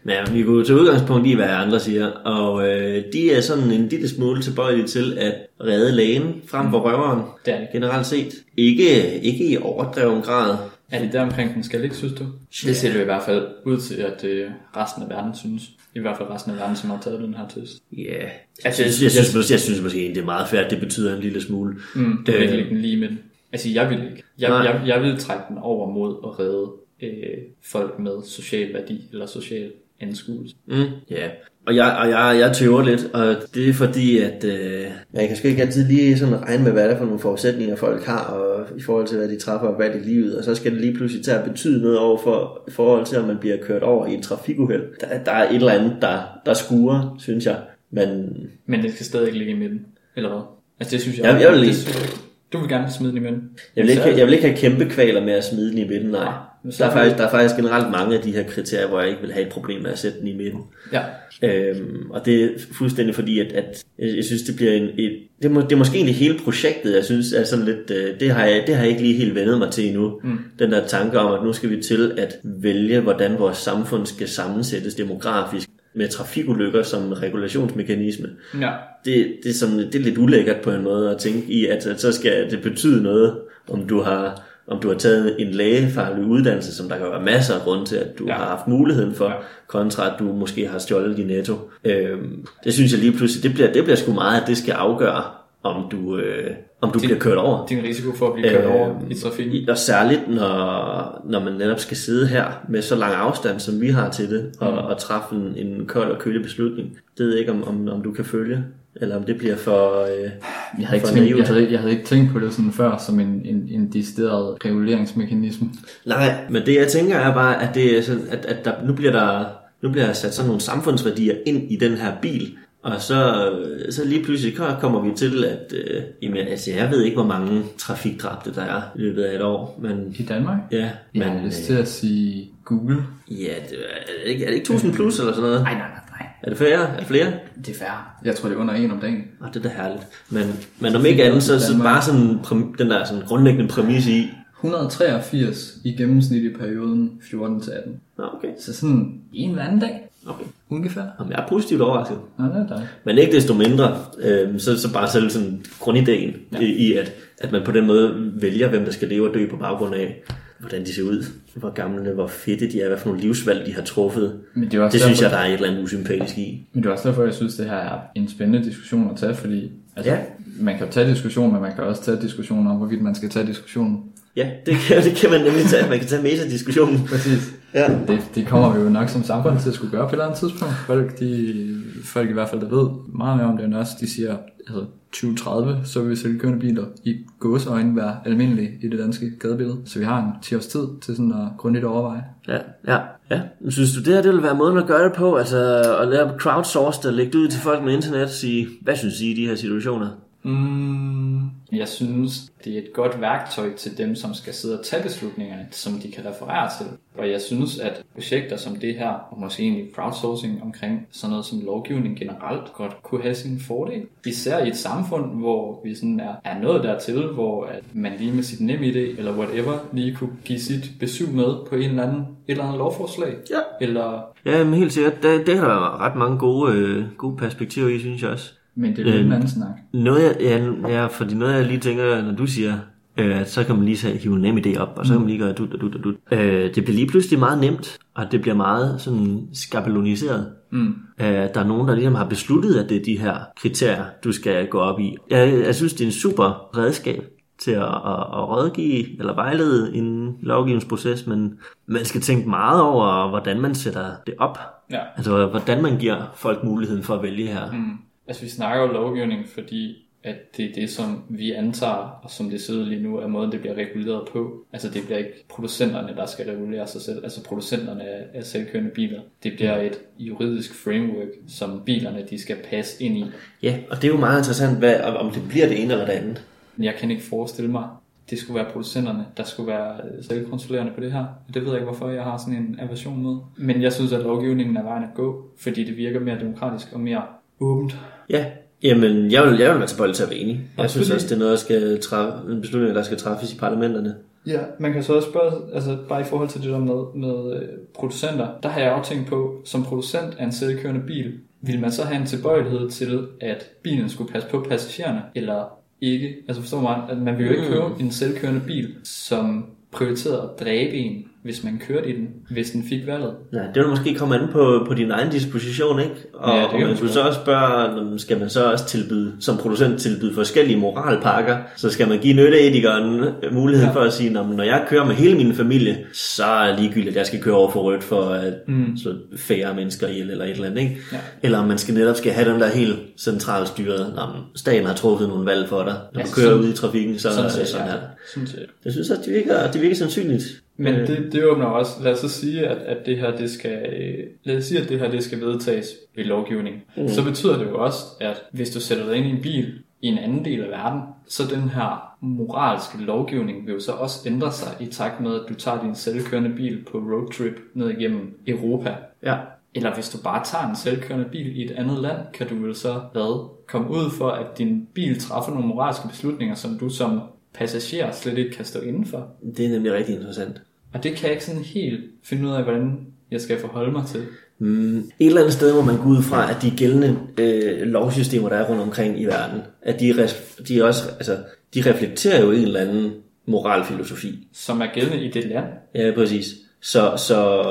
[0.05, 3.71] Men ja, vi går til udgangspunkt i, hvad andre siger, og øh, de er sådan
[3.71, 7.69] en lille smule tilbøjelige til at redde lægen frem for røveren, Det er det.
[7.73, 8.33] generelt set.
[8.57, 10.57] Ikke, ikke i overdreven grad.
[10.91, 12.27] Er det der omkring den skal ligge, synes du?
[12.65, 15.63] Det ser det jo i hvert fald ud til, at øh, resten af verden synes.
[15.95, 17.83] I hvert fald resten af verden, som har taget den her test.
[17.93, 18.31] Ja, yeah.
[18.65, 21.15] Altså, jeg, synes, jeg, synes, måske- jeg synes måske det er meget at det betyder
[21.17, 21.75] en lille smule.
[21.95, 22.77] Mm, det ikke Øh.
[22.77, 23.19] lige med den.
[23.53, 24.23] Altså, jeg vil ikke.
[24.39, 24.59] Jeg, Nej.
[24.59, 26.71] jeg, jeg vil trække den over mod at redde
[27.03, 30.55] øh, folk med social værdi eller social anskuelse.
[30.67, 30.75] Mm,
[31.11, 31.29] ja,
[31.67, 34.85] og jeg, og jeg, jeg tøver lidt, og det er fordi, at øh,
[35.15, 37.77] man kan sgu ikke altid lige sådan regne med, hvad det er for nogle forudsætninger,
[37.77, 40.55] folk har, og i forhold til, hvad de træffer og valg i livet, og så
[40.55, 43.39] skal det lige pludselig til at betyde noget over for, i forhold til, om man
[43.39, 44.83] bliver kørt over i en trafikuheld.
[45.01, 47.57] Der, der er et eller andet, der, der skuer, synes jeg.
[47.91, 48.37] Men
[48.67, 49.87] Men det skal stadig ikke ligge i midten.
[50.17, 50.41] Eller hvad?
[50.81, 51.25] Altså, det synes jeg...
[51.27, 52.32] Jeg- jeg vil det lige- ikke.
[52.53, 53.51] Du vil gerne smide den i midten.
[53.77, 56.11] jeg vil, ikke, jeg vil ikke have kæmpe kvaler med at smide den i midten,
[56.11, 56.33] nej.
[56.79, 59.21] Der er, faktisk, der er faktisk generelt mange af de her kriterier, hvor jeg ikke
[59.21, 60.61] vil have et problem med at sætte den i midten.
[60.93, 61.01] Ja,
[61.43, 65.19] Øhm, og det er fuldstændig fordi, at, at jeg jeg synes, det bliver en, et,
[65.43, 68.21] det, er, må, det er måske egentlig hele projektet, jeg synes er sådan lidt, øh,
[68.21, 70.21] det, har jeg, det har jeg ikke lige helt vendet mig til endnu.
[70.25, 70.39] Mm.
[70.59, 74.29] Den der tanke om, at nu skal vi til at vælge, hvordan vores samfund skal
[74.29, 78.29] sammensættes demografisk med trafikulykker som regulationsmekanisme.
[78.61, 78.71] ja.
[79.05, 81.87] Det, det, er sådan, det er lidt ulækkert på en måde at tænke i, at,
[81.87, 83.39] at så skal det betyde noget,
[83.71, 87.55] om du har om du har taget en lægefaglig uddannelse, som der kan være masser
[87.55, 88.35] af grunde til, at du ja.
[88.35, 89.35] Har haft muligheden for, ja.
[89.67, 91.71] kontra at du måske har stjålet din netto.
[91.85, 94.73] Øhm, det synes jeg lige pludselig, det bliver, det bliver sgu meget, at det skal
[94.73, 95.25] afgøre,
[95.63, 96.51] om du, øh,
[96.81, 97.67] om du Din- bliver kørt over.
[97.67, 99.69] Din risiko for at blive kørt Øh, over i trafikken.
[99.71, 103.89] Og særligt, når, når man netop skal sidde her med så lang afstand, som vi
[103.89, 104.79] har til det, og, Mm.
[104.79, 106.89] og træffe en, en kold og kølig beslutning.
[107.19, 108.65] Det ved jeg ikke, om, om, om du kan følge,
[108.97, 110.03] eller om det bliver for...
[110.03, 110.09] Øh,
[110.79, 111.39] Jeg havde, ikke for tænkt, naivt.
[111.39, 113.93] jeg, havde, ikke- jeg havde ikke tænkt på det sådan før som en, en, en
[113.93, 115.69] decideret reguleringsmekanisme.
[116.07, 118.93] Nej, men det jeg tænker er bare, at, det er sådan, at, at der, nu,
[118.93, 119.45] bliver der,
[119.83, 123.51] nu bliver der sat sådan nogle samfundsværdier ind i den her bil, og så,
[123.91, 127.63] så lige pludselig kommer vi til, at øh, jamen, altså, jeg ved ikke, hvor mange
[127.79, 130.59] trafikdræbte der er i løbet af et år, men I Danmark?
[130.73, 132.97] ja, Men, jeg har lyst til at sige Google.
[133.31, 133.35] ja
[133.71, 135.63] det, er, det ikke, er det ikke 1000 plus eller sådan noget?
[135.63, 136.27] Nej, nej, nej.
[136.43, 136.81] Er det flere?
[136.81, 137.33] Er det flere?
[137.67, 137.99] Det er færre.
[138.25, 139.23] Jeg tror, det er under en om dagen.
[139.41, 140.07] Oh, det er da herligt.
[140.31, 140.43] Men,
[140.81, 144.31] men om ikke andet, så, så bare sådan præm- den der sådan grundlæggende præmis i,
[144.61, 148.01] 183 i gennemsnit i perioden 14 til 18.
[148.19, 150.45] Nå, okay, Så sådan en hver anden dag, okay.
[150.71, 151.03] ungefær.
[151.19, 152.19] Jamen, jeg er positivt overrasket.
[152.39, 152.91] Nå, det er dejligt.
[153.05, 156.59] Men ikke desto mindre, øh, så, så bare selv sådan grundideen ja.
[156.61, 159.57] i, at, at man på den måde vælger, hvem der skal leve og dø på
[159.57, 160.23] baggrund af,
[160.61, 163.75] hvordan de ser ud, hvor gamle, hvor fedte de er, hvad for nogle livsvalg de
[163.75, 164.41] har truffet.
[164.55, 166.67] Men det er også Det synes derfor, jeg, der er et eller andet usympatisk i.
[166.73, 169.35] Men det er også derfor, jeg synes, det her er en spændende diskussion at tage,
[169.35, 170.19] fordi altså, Ja.
[170.61, 173.47] man kan tage diskussion, men man kan også tage diskussion om, hvorvidt man skal tage
[173.47, 174.01] diskussionen.
[174.37, 175.89] Ja, det kan, det kan man nemlig tage.
[175.91, 177.01] Man kan tage meta-diskussionen.
[177.09, 177.53] Præcis.
[177.75, 177.99] Ja.
[178.09, 180.25] Det, det kommer vi jo nok som samfund til at skulle gøre på et eller
[180.25, 180.75] andet tidspunkt.
[180.75, 184.11] Folk, de, folk i hvert fald, der ved meget mere om det end os, de
[184.11, 188.99] siger, altså 2030, så vil vi sælge kørende biler i gåseøjne være almindelige i det
[188.99, 189.79] danske gadebillede.
[189.85, 192.25] Så vi har en 10 års tid til sådan at grundigt overveje.
[192.49, 192.99] Ja, ja,
[193.31, 193.41] ja.
[193.61, 195.37] Men Synes du, det her det vil være måden at gøre det på?
[195.37, 198.97] Altså at lave crowdsource, der lægge det ud til folk med internet og sige, hvad
[198.97, 200.09] synes I i de her situationer?
[200.43, 205.03] Mm, jeg synes, det er et godt værktøj til dem, som skal sidde og tage
[205.03, 206.87] beslutningerne, som de kan referere til.
[207.19, 211.45] Og jeg synes, at projekter som det her, og måske egentlig crowdsourcing omkring sådan noget
[211.45, 214.03] som lovgivning generelt, godt kunne have sin fordel.
[214.27, 218.33] Især i et samfund, hvor vi sådan er, er nået dertil, hvor at man lige
[218.33, 222.21] med sit NemID eller whatever, lige kunne give sit besøg med på en eller anden,
[222.21, 223.35] et eller andet lovforslag.
[223.51, 223.59] Ja.
[223.81, 225.23] Eller Ja, men helt sikkert.
[225.23, 228.55] Det, det har der ret mange gode, øh, gode perspektiver i, synes jeg også.
[228.75, 229.69] Men det er lidt en anden snak.
[229.93, 232.75] Noget, jeg, ja, ja, fordi noget, jeg lige tænker, når du siger,
[233.17, 235.21] øh, at så kan man lige så hive en nem idé op, og så kan
[235.21, 236.15] man lige gøre dut og dut og dut.
[236.33, 240.47] Øh, det bliver lige pludselig meget nemt, og det bliver meget sådan skabeloniseret.
[240.71, 240.95] Mm.
[241.21, 244.33] Øh, der er nogen, der ligesom har besluttet, at det er de her kriterier, du
[244.33, 245.17] skal gå op i.
[245.31, 247.23] Jeg, jeg synes, det er en super redskab
[247.59, 251.55] til at, at, at rådgive eller vejlede en lovgivningsproces, men
[251.87, 254.59] man skal tænke meget over, hvordan man sætter det op.
[254.91, 257.73] ja, Altså, hvordan man giver folk muligheden for at vælge her.
[257.73, 257.99] Mm.
[258.27, 262.51] Altså vi snakker jo lovgivning, fordi at det er det, som vi antager, og som
[262.51, 264.65] det ud lige nu, er måden, det bliver reguleret på.
[264.73, 268.05] Altså det bliver ikke producenterne, der skal regulere sig selv, altså producenterne
[268.35, 269.21] af, selvkørende biler.
[269.43, 273.25] Det bliver et juridisk framework, som bilerne de skal passe ind i.
[273.63, 276.13] Ja, og det er jo meget interessant, hvad, om det bliver det ene eller det
[276.13, 276.47] andet.
[276.79, 277.89] Jeg kan ikke forestille mig,
[278.31, 281.25] det skulle være producenterne, der skulle være selvkontrollerende på det her.
[281.55, 283.37] Det ved jeg ikke, hvorfor jeg har sådan en aversion med.
[283.57, 287.01] Men jeg synes, at lovgivningen er vejen at gå, fordi det virker mere demokratisk og
[287.01, 287.23] mere
[287.63, 287.97] åbent.
[288.31, 288.45] Ja,
[288.83, 290.61] jamen jeg vil, jeg vil være tilbøjelig til at være enig.
[290.79, 291.15] Jeg synes Absolut.
[291.15, 294.15] også, det er noget, der skal træffe, en beslutning, der skal træffes i parlamenterne.
[294.47, 297.57] Ja, man kan så også spørge, altså bare i forhold til det der med, med
[297.57, 301.81] øh, producenter, der har jeg også tænkt på, som producent af en selvkørende bil, vil
[301.81, 306.35] man så have en tilbøjelighed til, at bilen skulle passe på passagererne, eller ikke?
[306.49, 310.61] Altså forstår man, at man vil jo ikke købe en selvkørende bil, som prioriterede at
[310.67, 313.31] dræbe en, hvis man kørte i den, hvis den fik valget.
[313.53, 316.13] Nej, det vil måske komme an på, på din egen disposition, ikke?
[316.35, 319.33] Og, Ja, ja, det og man skulle så også spørge, skal man så også tilbyde,
[319.41, 323.93] som producent tilbyde forskellige moralpakker, så skal man give nytteetikeren mulighed Ja.
[323.93, 326.81] for at sige, "Nå, men når jeg kører med hele min familie, så er det
[326.81, 328.97] ligegyldigt, at jeg skal køre over for rødt for at mm.
[329.03, 330.97] slå færre mennesker ihjel eller et eller andet, ikke?
[331.13, 331.19] Ja.
[331.43, 334.95] Eller om man skal netop skal have den der helt centralt styret, når staten har
[334.95, 335.95] truffet nogle valg for dig.
[336.15, 337.93] Når Ja, du kører sådan- ud i trafikken, så er det sådan ja.
[337.93, 337.99] her.
[338.47, 338.67] Set.
[338.85, 340.62] Jeg synes også, det virker, det virker sandsynligt.
[340.77, 343.51] Men Øh, det, det åbner også, lad os så sige, at, at det her, det
[343.51, 346.83] skal, øh, lad os sige, at det her, det skal vedtages ved lovgivning.
[346.97, 347.09] Mm.
[347.09, 350.07] Så betyder det jo også, at hvis du sætter dig ind i en bil i
[350.07, 354.53] en anden del af verden, så den her moralske lovgivning vil jo så også ændre
[354.53, 358.95] sig i takt med, at du tager din selvkørende bil på roadtrip ned igennem Europa.
[359.23, 359.37] Ja.
[359.75, 362.75] Eller hvis du bare tager en selvkørende bil i et andet land, kan du vel
[362.75, 367.21] så hvad, komme ud for, at din bil træffer nogle moralske beslutninger, som du som
[367.55, 369.29] passager slet ikke kan stå indenfor.
[369.57, 370.61] Det er nemlig rigtig interessant.
[370.95, 372.99] Og det kan jeg ikke sådan helt finde ud af, hvordan
[373.31, 374.21] jeg skal forholde mig til.
[374.59, 378.49] Mm, et eller andet sted må man gå ud fra, at de gældende øh, lovsystemer,
[378.49, 380.29] der er rundt omkring i verden, at de,
[380.69, 381.37] de, også, altså,
[381.75, 383.13] de reflekterer jo en eller anden
[383.47, 384.49] moralfilosofi.
[384.53, 385.65] Som er gældende i det land.
[385.95, 386.47] Ja, præcis.
[386.83, 387.63] Så, så,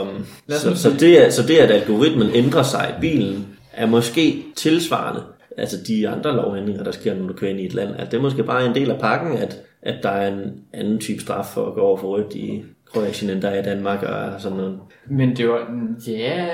[0.50, 5.22] så, så, det, at- så det, at algoritmen ændrer sig i bilen, er måske tilsvarende.
[5.58, 8.18] Altså de andre lovændringer, der sker, når du kører ind i et land, at det
[8.18, 11.46] er måske bare en del af pakken, at, at der er en anden type straf
[11.46, 14.58] for at gå over for rødt i Kroatien, end der er i Danmark og sådan
[14.58, 14.80] noget.
[15.06, 16.48] Men det var, ja,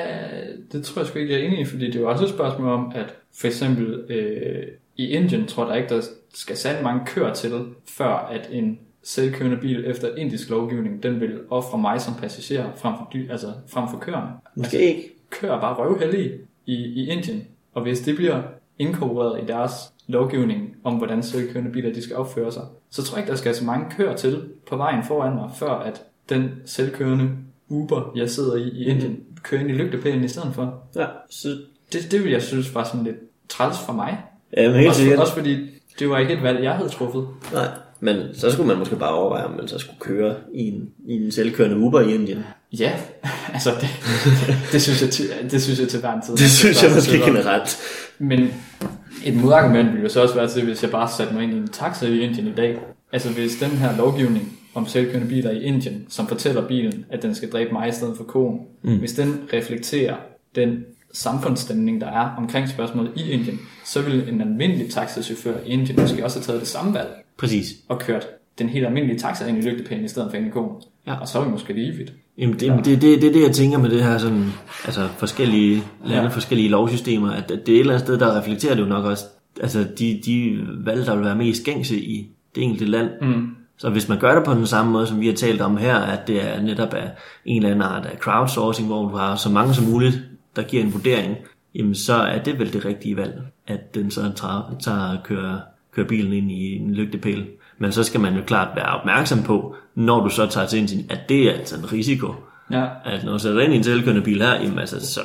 [0.71, 2.29] det tror jeg sgu ikke, jeg er enig i, fordi det er jo også et
[2.29, 4.63] spørgsmål om, at for eksempel øh,
[4.97, 6.01] i Indien tror jeg ikke, der
[6.33, 7.51] skal særlig mange køer til,
[7.87, 12.93] før at en selvkørende bil efter indisk lovgivning, den vil ofre mig som passager frem
[12.97, 14.27] for, dy, altså frem for køerne.
[14.55, 15.13] Måske ikke.
[15.29, 16.31] Køer er bare røvheldige
[16.65, 18.41] i, i Indien, og hvis det bliver
[18.79, 19.73] inkorporeret i deres
[20.07, 23.55] lovgivning om, hvordan selvkørende biler de skal opføre sig, så tror jeg ikke, der skal
[23.55, 27.29] så mange køer til på vejen foran mig, før at den selvkørende
[27.69, 30.83] Uber, jeg sidder i i Indien, kører ind i lygtepælen i stedet for.
[30.95, 31.47] Ja, så,
[31.93, 33.15] Det, det vil jeg synes var sådan lidt
[33.49, 34.17] træls for mig.
[34.57, 35.19] ja men helt Også, sikkert.
[35.19, 35.57] også fordi
[35.99, 37.27] det var ikke et valg, jeg havde truffet.
[37.53, 37.67] Nej,
[37.99, 41.13] men så skulle man måske bare overveje, om man så skulle køre i en, i
[41.13, 42.43] en selvkørende Uber i Indien.
[42.79, 42.91] Ja,
[43.53, 43.89] altså det,
[44.71, 46.35] det, synes, jeg til, det synes jeg til hver en tid.
[46.43, 47.77] Det synes jeg måske generelt.
[48.19, 48.53] Men
[49.25, 51.57] et modargument ville jo så også være til, hvis jeg bare satte mig ind i
[51.57, 52.79] en taxa i Indien i dag.
[53.11, 57.35] Altså hvis den her lovgivning om selvkørende biler i Indien, som fortæller bilen, at den
[57.35, 58.97] skal dræbe mig i stedet for konen, mm.
[58.97, 60.15] hvis den reflekterer
[60.55, 66.01] den samfundsstemning, der er omkring spørgsmålet i Indien, så vil en almindelig taxachauffør i Indien
[66.01, 67.67] måske også have taget det samme valg Præcis.
[67.89, 68.27] og kørt
[68.59, 70.81] den helt almindelige taxa ind i lygtepælen i stedet for ind i konen.
[71.07, 71.13] Ja.
[71.19, 72.13] Og så er vi måske lige vidt.
[72.37, 74.45] Jamen, det, det, det, det er det, jeg tænker med det her sådan,
[74.85, 76.27] altså forskellige lande, Ja.
[76.27, 79.05] forskellige lovsystemer, at, at det er et eller andet sted, der reflekterer det jo nok
[79.05, 79.23] også,
[79.61, 83.09] altså de, de valg, der vil være mest gængse i det enkelte land.
[83.21, 83.47] Mm.
[83.77, 85.95] Så hvis man gør det på den samme måde, som vi har talt om her,
[85.95, 87.11] at det er netop af
[87.45, 90.21] en eller anden art af crowdsourcing, hvor du har så mange som muligt,
[90.55, 91.35] der giver en vurdering,
[91.75, 95.59] jamen så er det vel det rigtige valg, at den så tager, tager kører,
[95.97, 97.45] kører bilen ind i en lygtepæl.
[97.77, 101.05] Men så skal man jo klart være opmærksom på, når du så tager til Indien,
[101.09, 102.33] at det er altså en risiko.
[102.71, 105.19] Ja, At når du sætter ind i en selvkørende bil her, jamen altså, så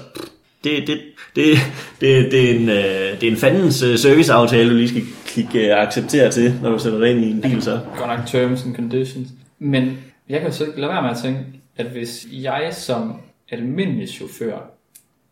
[0.64, 1.00] det, det,
[1.36, 1.56] det,
[2.00, 5.68] det, det, er en, øh, det er en fandens øh, serviceaftale, du lige skal klikke
[5.68, 7.80] øh, acceptere til, når du sætter dig ind i en bil så.
[7.98, 9.28] godt nok terms and conditions.
[9.58, 9.98] Men
[10.28, 11.40] jeg kan jo så ikke lade være med at tænke,
[11.76, 13.14] at hvis jeg som
[13.50, 14.58] almindelig chauffør,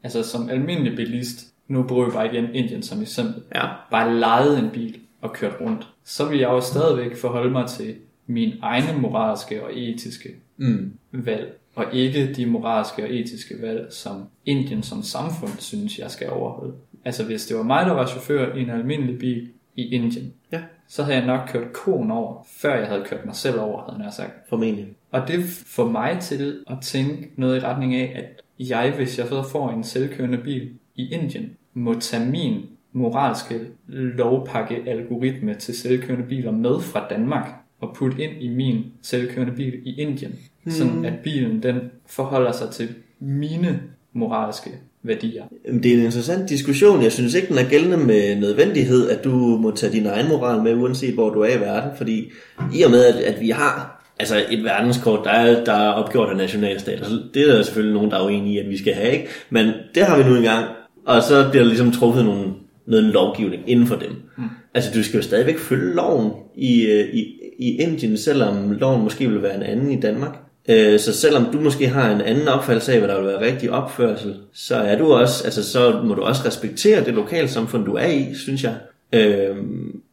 [0.03, 3.66] altså som almindelig bilist, nu bruger jeg bare igen Indien som eksempel, Ja.
[3.91, 7.95] bare lejede en bil og kørt rundt, så vil jeg jo stadigvæk forholde mig til
[8.27, 10.93] mine egne moralske og etiske Mm.
[11.12, 16.31] valg, og ikke de moralske og etiske valg, som Indien som samfund synes, jeg skal
[16.31, 16.73] overholde.
[17.05, 20.61] Altså hvis det var mig, der var chauffør i en almindelig bil i Indien, Ja.
[20.89, 24.05] så havde jeg nok kørt konen over, før jeg havde kørt mig selv over, havde
[24.05, 24.33] jeg sagt.
[24.49, 24.87] Formentlig.
[25.11, 29.27] Og det får mig til at tænke noget i retning af, at jeg, hvis jeg
[29.29, 32.62] så får en selvkørende bil i Indien, må tage min
[32.93, 37.49] moralske lovpakke algoritme til selvkørende biler med fra Danmark
[37.80, 40.34] og putte ind i min selvkørende bil i Indien.
[40.64, 40.70] Mm.
[40.70, 41.76] Sådan at bilen den
[42.07, 42.88] forholder sig til
[43.20, 43.80] mine
[44.12, 44.70] moralske
[45.03, 45.45] værdier.
[45.82, 47.03] Det er en interessant diskussion.
[47.03, 50.62] Jeg synes ikke, den er gældende med nødvendighed, at du må tage din egen moral
[50.62, 51.91] med, uanset hvor du er i verden.
[51.97, 52.30] Fordi
[52.74, 56.30] i og med, at, at vi har altså et verdenskort, der er, der er opgjort
[56.30, 58.95] af nationalstater, så det er der selvfølgelig nogen, der er uenige i, at vi skal
[58.95, 59.12] have.
[59.12, 59.28] Ikke?
[59.51, 60.66] Men det har vi nu engang.
[61.07, 62.53] Og så bliver der ligesom truffet nogle,
[62.91, 64.11] noget lovgivning inden for dem.
[64.38, 64.45] Mm.
[64.74, 67.26] Altså, du skal jo stadigvæk følge loven i, øh, i,
[67.59, 70.38] i Indien, selvom loven måske vil være en anden i Danmark.
[70.68, 73.70] Øh, Så selvom du måske har en anden opfattelse af, hvad der vil være rigtig
[73.70, 78.07] opførsel, så er du også, altså så må du også respektere det lokalsamfund, du er
[78.07, 78.74] i, synes jeg.
[79.12, 79.57] Øh,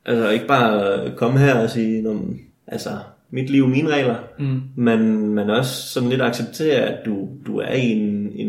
[0.05, 2.89] altså ikke bare komme her og sige, "Nå, men, altså
[3.31, 4.61] mit liv, mine regler, mm.
[4.75, 8.46] men, men også sådan lidt acceptere, at du, du er i en, en,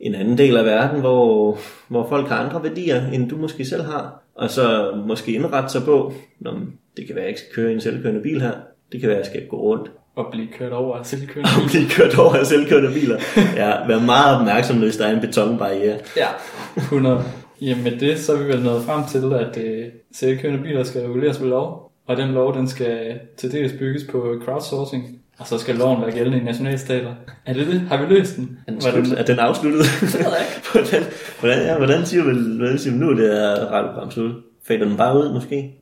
[0.00, 3.82] en anden del af verden, hvor, hvor folk har andre værdier, end du måske selv
[3.82, 4.22] har.
[4.34, 7.54] Og så måske indrette sig på, Nå, men det kan være, at jeg ikke skal
[7.54, 8.52] køre i en selvkørende bil her.
[8.92, 11.70] Det kan være, at jeg skal gå rundt Og blive kørt over af selvkørende og
[11.70, 13.18] blive kørt over af selvkørende biler.
[13.62, 15.98] Ja, vær meget opmærksom, hvis der er en betonbarriere.
[16.16, 16.28] Ja,
[16.76, 17.22] 100.
[17.60, 21.02] Jamen med det, så er vi vel nået frem til, at øh, selvkørende biler skal
[21.02, 25.58] reguleres ved lov, og den lov, den skal til dels bygges på crowdsourcing, og så
[25.58, 27.14] skal loven være gældende i nationalstater.
[27.46, 27.80] Er det det?
[27.80, 28.58] Har vi løst den?
[28.66, 29.82] Er den, er den afsluttet?
[30.00, 30.68] Det ved jeg ikke.
[30.72, 31.02] hvordan,
[31.40, 34.34] hvordan, ja, hvordan siger vi, hvordan siger vi nu, det er radioprogram slut?
[34.66, 35.74] Fader den bare ud, måske?